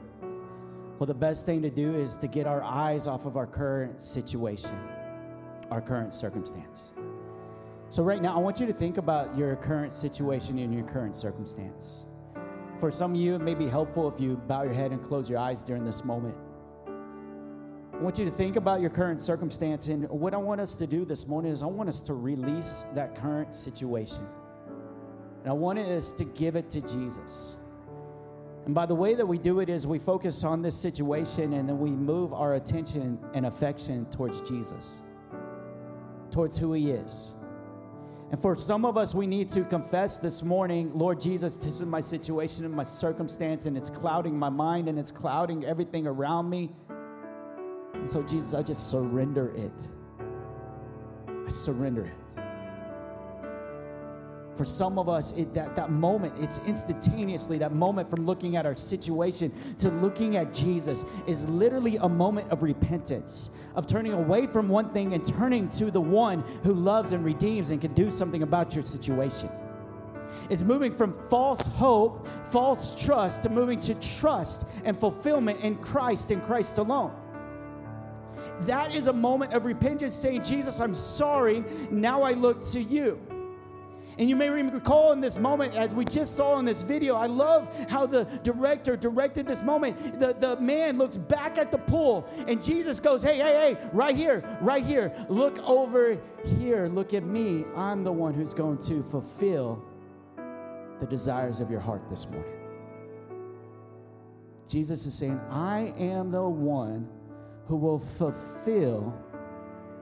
Well, 1.00 1.08
the 1.08 1.14
best 1.14 1.46
thing 1.46 1.62
to 1.64 1.70
do 1.70 1.96
is 1.96 2.16
to 2.16 2.30
get 2.30 2.48
our 2.48 2.64
eyes 2.64 3.08
off 3.08 3.26
of 3.26 3.36
our 3.36 3.46
current 3.46 4.02
situation, 4.02 4.72
our 5.70 5.82
current 5.82 6.14
circumstance. 6.14 6.94
So, 7.90 8.04
right 8.04 8.22
now, 8.22 8.36
I 8.36 8.40
want 8.40 8.60
you 8.60 8.66
to 8.66 8.74
think 8.74 8.98
about 8.98 9.38
your 9.38 9.56
current 9.56 9.94
situation 9.94 10.58
and 10.60 10.74
your 10.74 10.84
current 10.84 11.16
circumstance. 11.16 12.04
For 12.80 12.92
some 12.92 13.14
of 13.14 13.20
you, 13.20 13.36
it 13.36 13.42
may 13.42 13.56
be 13.56 13.68
helpful 13.68 14.12
if 14.12 14.20
you 14.20 14.36
bow 14.48 14.64
your 14.64 14.74
head 14.74 14.92
and 14.92 15.02
close 15.02 15.30
your 15.30 15.40
eyes 15.40 15.64
during 15.64 15.86
this 15.86 16.04
moment. 16.04 16.36
I 17.94 17.98
want 18.00 18.20
you 18.20 18.26
to 18.26 18.32
think 18.32 18.58
about 18.58 18.82
your 18.82 18.90
current 18.90 19.22
circumstance. 19.22 19.88
And 19.88 20.10
what 20.10 20.34
I 20.34 20.38
want 20.38 20.60
us 20.60 20.76
to 20.76 20.88
do 20.88 21.06
this 21.06 21.28
morning 21.28 21.52
is 21.52 21.64
I 21.64 21.68
want 21.68 21.88
us 21.88 22.02
to 22.02 22.14
release 22.14 22.84
that 22.94 23.16
current 23.16 23.54
situation. 23.54 24.28
And 25.42 25.50
I 25.50 25.54
want 25.54 25.80
us 25.80 26.12
to 26.14 26.26
give 26.26 26.58
it 26.58 26.70
to 26.72 26.82
Jesus. 26.82 27.56
And 28.66 28.76
by 28.76 28.86
the 28.86 28.96
way 28.96 29.14
that 29.14 29.26
we 29.26 29.38
do 29.38 29.62
it 29.62 29.70
is 29.70 29.88
we 29.88 30.00
focus 30.00 30.44
on 30.44 30.62
this 30.62 30.76
situation 30.76 31.54
and 31.54 31.70
then 31.70 31.80
we 31.80 31.92
move 31.92 32.34
our 32.34 32.56
attention 32.56 33.18
and 33.34 33.46
affection 33.46 34.06
towards 34.10 34.42
Jesus, 34.42 35.02
towards 36.32 36.58
who 36.58 36.74
He 36.74 36.90
is. 36.90 37.32
And 38.36 38.42
for 38.42 38.58
some 38.58 38.84
of 38.84 38.98
us, 38.98 39.16
we 39.16 39.28
need 39.28 39.48
to 39.52 39.64
confess 39.64 40.18
this 40.18 40.44
morning, 40.44 40.92
Lord 40.94 41.22
Jesus, 41.22 41.56
this 41.56 41.80
is 41.80 41.88
my 41.88 42.02
situation 42.02 42.66
and 42.66 42.74
my 42.74 42.84
circumstance, 42.84 43.66
and 43.66 43.78
it's 43.78 43.90
clouding 43.90 44.38
my 44.38 44.50
mind 44.50 44.90
and 44.90 45.00
it's 45.00 45.10
clouding 45.10 45.64
everything 45.64 46.06
around 46.06 46.50
me. 46.50 46.70
And 47.94 48.10
so, 48.10 48.22
Jesus, 48.24 48.54
I 48.54 48.62
just 48.62 48.90
surrender 48.90 49.54
it. 49.56 49.88
I 51.30 51.48
surrender 51.48 52.08
it. 52.08 52.25
For 54.56 54.66
some 54.66 54.98
of 54.98 55.10
us, 55.10 55.38
it, 55.38 55.54
that, 55.54 55.76
that 55.76 55.92
moment, 55.92 56.34
it's 56.40 56.60
instantaneously, 56.66 57.58
that 57.58 57.74
moment 57.74 58.10
from 58.10 58.26
looking 58.26 58.56
at 58.56 58.66
our 58.66 58.76
situation 58.76 59.52
to 59.80 59.90
looking 59.90 60.38
at 60.38 60.54
Jesus 60.54 61.06
is 61.28 61.50
literally 61.50 61.98
a 61.98 62.08
moment 62.08 62.50
of 62.52 62.64
repentance, 62.64 63.50
of 63.76 63.86
turning 63.86 64.14
away 64.14 64.48
from 64.48 64.70
one 64.70 64.90
thing 64.94 65.14
and 65.14 65.26
turning 65.26 65.68
to 65.70 65.92
the 65.92 66.00
one 66.00 66.42
who 66.64 66.74
loves 66.74 67.12
and 67.12 67.26
redeems 67.26 67.72
and 67.72 67.82
can 67.82 67.94
do 67.94 68.10
something 68.10 68.44
about 68.44 68.76
your 68.76 68.84
situation. 68.84 69.50
It's 70.50 70.64
moving 70.64 70.92
from 70.92 71.12
false 71.12 71.66
hope, 71.68 72.28
false 72.46 72.96
trust, 73.04 73.44
to 73.44 73.50
moving 73.50 73.80
to 73.82 73.96
trust 73.96 74.68
and 74.86 74.96
fulfillment 74.96 75.60
in 75.62 75.76
Christ 75.76 76.32
and 76.32 76.42
Christ 76.42 76.78
alone. 76.78 77.14
That 78.62 78.96
is 78.96 79.08
a 79.08 79.14
moment 79.14 79.54
of 79.54 79.66
repentance 79.66 80.14
saying, 80.14 80.44
Jesus, 80.44 80.80
I'm 80.80 80.94
sorry. 80.94 81.64
Now 81.92 82.22
I 82.22 82.32
look 82.32 82.62
to 82.72 82.82
you. 82.82 83.20
And 84.18 84.30
you 84.30 84.36
may 84.36 84.50
recall 84.50 85.12
in 85.12 85.20
this 85.20 85.38
moment, 85.38 85.76
as 85.76 85.94
we 85.94 86.06
just 86.06 86.36
saw 86.36 86.58
in 86.60 86.66
this 86.66 86.82
video, 86.82 87.16
I 87.16 87.26
love 87.26 87.74
how 87.90 88.06
the 88.06 88.24
director 88.44 88.96
directed 88.96 89.46
this 89.46 89.62
moment. 89.62 90.20
The, 90.20 90.34
the 90.34 90.58
man 90.62 90.98
looks 90.98 91.18
back 91.18 91.58
at 91.58 91.70
the 91.70 91.78
pool, 91.78 92.28
and 92.48 92.64
Jesus 92.64 93.00
goes, 93.00 93.24
Hey, 93.24 93.38
hey, 93.38 93.76
hey, 93.76 93.90
right 93.92 94.16
here, 94.16 94.44
right 94.62 94.84
here. 94.84 95.14
Look 95.28 95.60
over 95.68 96.18
here. 96.58 96.88
Look 96.88 97.14
at 97.14 97.24
me. 97.24 97.66
I'm 97.76 98.04
the 98.04 98.12
one 98.12 98.34
who's 98.34 98.54
going 98.54 98.78
to 98.80 99.04
fulfill 99.04 99.84
the 101.00 101.06
desires 101.06 101.60
of 101.60 101.70
your 101.70 101.82
heart 101.82 102.08
this 102.10 102.30
morning. 102.32 102.54
Jesus 104.68 105.06
is 105.06 105.18
saying, 105.18 105.40
I 105.50 105.94
am 105.98 106.32
the 106.32 106.48
one 106.48 107.08
who 107.68 107.76
will 107.76 108.00
fulfill 108.00 109.14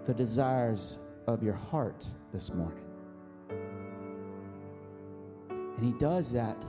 the 0.05 0.13
desires 0.13 0.99
of 1.27 1.41
your 1.41 1.53
heart 1.53 2.07
this 2.31 2.53
morning. 2.53 2.82
And 5.83 5.91
He 5.91 5.99
does 5.99 6.31
that 6.31 6.65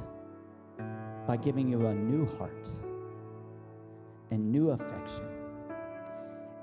by 1.24 1.37
giving 1.37 1.68
you 1.68 1.87
a 1.87 1.94
new 1.94 2.27
heart 2.37 2.68
and 4.33 4.50
new 4.50 4.70
affection 4.70 5.24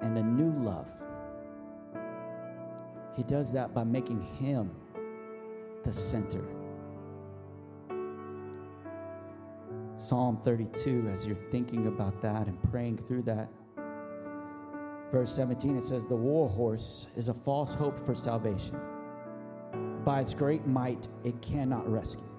and 0.01 0.17
a 0.17 0.23
new 0.23 0.51
love. 0.61 0.91
He 3.15 3.23
does 3.23 3.53
that 3.53 3.73
by 3.73 3.85
making 3.85 4.19
Him 4.37 4.69
the 5.85 5.93
center. 5.93 6.43
Psalm 9.97 10.37
32, 10.43 11.07
as 11.07 11.25
you're 11.25 11.37
thinking 11.51 11.87
about 11.87 12.19
that 12.19 12.47
and 12.47 12.61
praying 12.69 12.97
through 12.97 13.21
that, 13.21 13.47
verse 15.09 15.33
17, 15.33 15.77
it 15.77 15.83
says, 15.83 16.05
The 16.05 16.17
war 16.17 16.49
horse 16.49 17.07
is 17.15 17.29
a 17.29 17.33
false 17.33 17.73
hope 17.73 17.97
for 17.97 18.13
salvation. 18.13 18.77
By 20.03 20.19
its 20.19 20.33
great 20.33 20.67
might, 20.67 21.07
it 21.23 21.41
cannot 21.41 21.89
rescue 21.89 22.30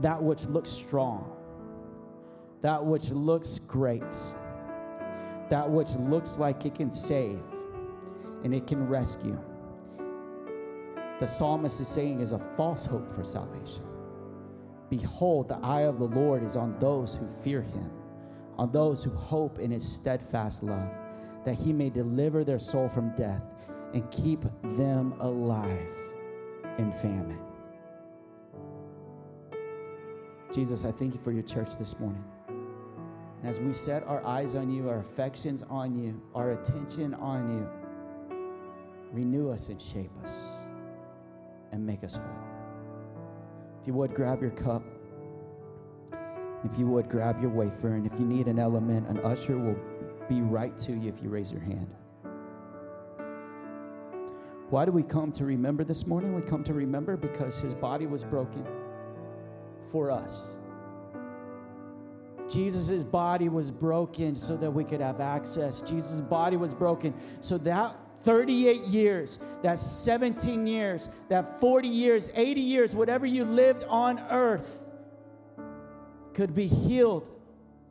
that 0.00 0.22
which 0.22 0.46
looks 0.46 0.70
strong, 0.70 1.32
that 2.60 2.84
which 2.84 3.10
looks 3.10 3.58
great, 3.58 4.02
that 5.48 5.68
which 5.68 5.94
looks 5.96 6.38
like 6.38 6.66
it 6.66 6.74
can 6.74 6.90
save 6.90 7.40
and 8.44 8.54
it 8.54 8.66
can 8.66 8.88
rescue. 8.88 9.38
The 11.18 11.26
psalmist 11.26 11.80
is 11.80 11.88
saying 11.88 12.20
is 12.20 12.32
a 12.32 12.38
false 12.38 12.84
hope 12.84 13.10
for 13.10 13.24
salvation. 13.24 13.82
Behold, 14.90 15.48
the 15.48 15.58
eye 15.62 15.82
of 15.82 15.98
the 15.98 16.08
Lord 16.08 16.42
is 16.42 16.56
on 16.56 16.78
those 16.78 17.16
who 17.16 17.26
fear 17.26 17.62
him, 17.62 17.90
on 18.58 18.70
those 18.70 19.02
who 19.02 19.10
hope 19.10 19.58
in 19.58 19.70
his 19.70 19.90
steadfast 19.90 20.62
love, 20.62 20.90
that 21.44 21.54
he 21.54 21.72
may 21.72 21.90
deliver 21.90 22.44
their 22.44 22.58
soul 22.58 22.88
from 22.88 23.14
death 23.16 23.42
and 23.94 24.08
keep 24.10 24.44
them 24.62 25.14
alive 25.20 25.94
in 26.78 26.92
famine. 26.92 27.38
Jesus, 30.56 30.86
I 30.86 30.90
thank 30.90 31.12
you 31.12 31.20
for 31.20 31.32
your 31.32 31.42
church 31.42 31.76
this 31.76 32.00
morning. 32.00 32.24
And 32.48 33.46
as 33.46 33.60
we 33.60 33.74
set 33.74 34.02
our 34.04 34.24
eyes 34.24 34.54
on 34.54 34.70
you, 34.70 34.88
our 34.88 35.00
affections 35.00 35.62
on 35.68 35.94
you, 35.94 36.18
our 36.34 36.52
attention 36.52 37.12
on 37.12 37.58
you, 37.58 38.38
renew 39.12 39.50
us 39.50 39.68
and 39.68 39.78
shape 39.78 40.10
us 40.22 40.34
and 41.72 41.84
make 41.84 42.02
us 42.02 42.16
whole. 42.16 42.24
If 43.82 43.86
you 43.86 43.92
would, 43.92 44.14
grab 44.14 44.40
your 44.40 44.52
cup. 44.52 44.82
If 46.64 46.78
you 46.78 46.86
would, 46.86 47.10
grab 47.10 47.38
your 47.42 47.50
wafer. 47.50 47.94
And 47.94 48.06
if 48.06 48.18
you 48.18 48.24
need 48.24 48.48
an 48.48 48.58
element, 48.58 49.08
an 49.08 49.18
usher 49.18 49.58
will 49.58 49.76
be 50.26 50.40
right 50.40 50.74
to 50.78 50.92
you 50.92 51.10
if 51.10 51.22
you 51.22 51.28
raise 51.28 51.52
your 51.52 51.60
hand. 51.60 51.94
Why 54.70 54.86
do 54.86 54.90
we 54.90 55.02
come 55.02 55.32
to 55.32 55.44
remember 55.44 55.84
this 55.84 56.06
morning? 56.06 56.34
We 56.34 56.40
come 56.40 56.64
to 56.64 56.72
remember 56.72 57.18
because 57.18 57.60
his 57.60 57.74
body 57.74 58.06
was 58.06 58.24
broken 58.24 58.66
for 59.86 60.10
us. 60.10 60.56
Jesus' 62.48 63.04
body 63.04 63.48
was 63.48 63.70
broken 63.70 64.36
so 64.36 64.56
that 64.56 64.70
we 64.70 64.84
could 64.84 65.00
have 65.00 65.20
access. 65.20 65.82
Jesus' 65.82 66.20
body 66.20 66.56
was 66.56 66.74
broken 66.74 67.14
so 67.40 67.58
that 67.58 67.94
38 68.18 68.82
years, 68.82 69.44
that 69.62 69.78
17 69.78 70.66
years, 70.66 71.14
that 71.28 71.60
40 71.60 71.88
years, 71.88 72.30
80 72.34 72.60
years, 72.60 72.96
whatever 72.96 73.26
you 73.26 73.44
lived 73.44 73.84
on 73.88 74.18
earth 74.30 74.82
could 76.34 76.54
be 76.54 76.66
healed 76.66 77.30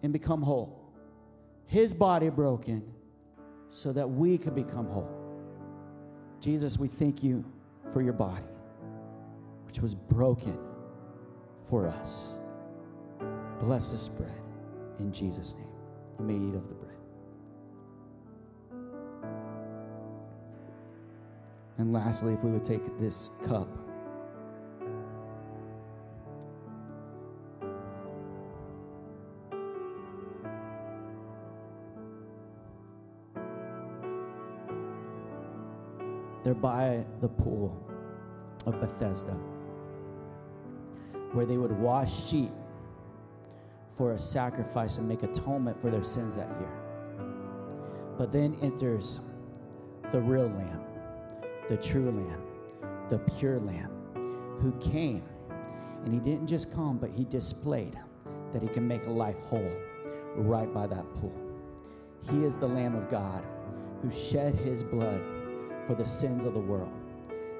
and 0.03 0.13
become 0.13 0.41
whole. 0.41 0.93
His 1.67 1.93
body 1.93 2.29
broken 2.29 2.83
so 3.69 3.91
that 3.91 4.07
we 4.07 4.37
could 4.37 4.55
become 4.55 4.87
whole. 4.87 5.09
Jesus, 6.39 6.77
we 6.77 6.87
thank 6.87 7.23
you 7.23 7.43
for 7.91 8.01
your 8.01 8.13
body, 8.13 8.45
which 9.65 9.79
was 9.79 9.95
broken 9.95 10.57
for 11.65 11.87
us. 11.87 12.35
Bless 13.59 13.91
this 13.91 14.07
bread 14.07 14.31
in 14.99 15.11
Jesus' 15.11 15.55
name. 15.55 15.67
You 16.19 16.25
may 16.25 16.49
eat 16.49 16.55
of 16.55 16.67
the 16.67 16.75
bread. 16.75 16.91
And 21.77 21.91
lastly, 21.91 22.33
if 22.33 22.43
we 22.43 22.51
would 22.51 22.63
take 22.63 22.83
this 22.99 23.29
cup. 23.45 23.67
They're 36.43 36.53
by 36.53 37.03
the 37.21 37.27
pool 37.27 37.75
of 38.67 38.79
Bethesda 38.79 39.35
where 41.35 41.45
they 41.45 41.57
would 41.57 41.71
wash 41.73 42.29
sheep 42.29 42.51
for 43.91 44.13
a 44.13 44.19
sacrifice 44.19 44.97
and 44.97 45.07
make 45.07 45.23
atonement 45.23 45.79
for 45.79 45.91
their 45.91 46.03
sins 46.03 46.37
that 46.37 46.49
year. 46.59 46.71
But 48.17 48.31
then 48.31 48.57
enters 48.61 49.19
the 50.11 50.21
real 50.21 50.47
lamb, 50.47 50.81
the 51.67 51.77
true 51.77 52.11
lamb, 52.11 52.41
the 53.09 53.19
pure 53.37 53.59
lamb, 53.59 53.91
who 54.61 54.71
came. 54.79 55.23
And 56.05 56.13
he 56.13 56.19
didn't 56.19 56.47
just 56.47 56.73
come, 56.73 56.97
but 56.97 57.09
he 57.09 57.25
displayed 57.25 57.97
that 58.51 58.61
he 58.61 58.69
can 58.69 58.87
make 58.87 59.05
a 59.05 59.11
life 59.11 59.39
whole 59.39 59.73
right 60.35 60.73
by 60.73 60.87
that 60.87 61.13
pool. 61.15 61.33
He 62.29 62.43
is 62.43 62.57
the 62.57 62.67
Lamb 62.67 62.95
of 62.95 63.09
God 63.09 63.43
who 64.01 64.09
shed 64.09 64.55
his 64.55 64.83
blood 64.83 65.21
for 65.85 65.95
the 65.95 66.05
sins 66.05 66.45
of 66.45 66.53
the 66.53 66.59
world, 66.59 66.93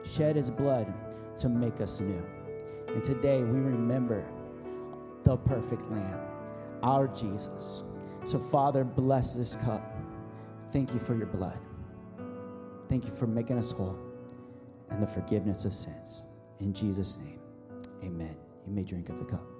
shed 0.03 0.35
his 0.35 0.49
blood 0.49 0.93
to 1.37 1.49
make 1.49 1.81
us 1.81 1.99
new. 1.99 2.23
And 2.95 3.03
today 3.03 3.43
we 3.43 3.59
remember 3.59 4.25
the 5.23 5.35
perfect 5.35 5.83
Lamb, 5.91 6.19
our 6.81 7.09
Jesus. 7.09 7.83
So, 8.23 8.39
Father, 8.39 8.85
bless 8.85 9.35
this 9.35 9.57
cup. 9.57 9.93
Thank 10.71 10.93
you 10.93 10.99
for 10.99 11.13
your 11.15 11.27
blood. 11.27 11.59
Thank 12.87 13.03
you 13.03 13.11
for 13.11 13.27
making 13.27 13.57
us 13.57 13.71
whole 13.71 13.99
and 14.89 15.03
the 15.03 15.07
forgiveness 15.07 15.65
of 15.65 15.73
sins. 15.73 16.23
In 16.61 16.73
Jesus' 16.73 17.19
name, 17.19 17.41
amen. 18.01 18.37
You 18.65 18.73
may 18.73 18.83
drink 18.83 19.09
of 19.09 19.19
the 19.19 19.25
cup. 19.25 19.54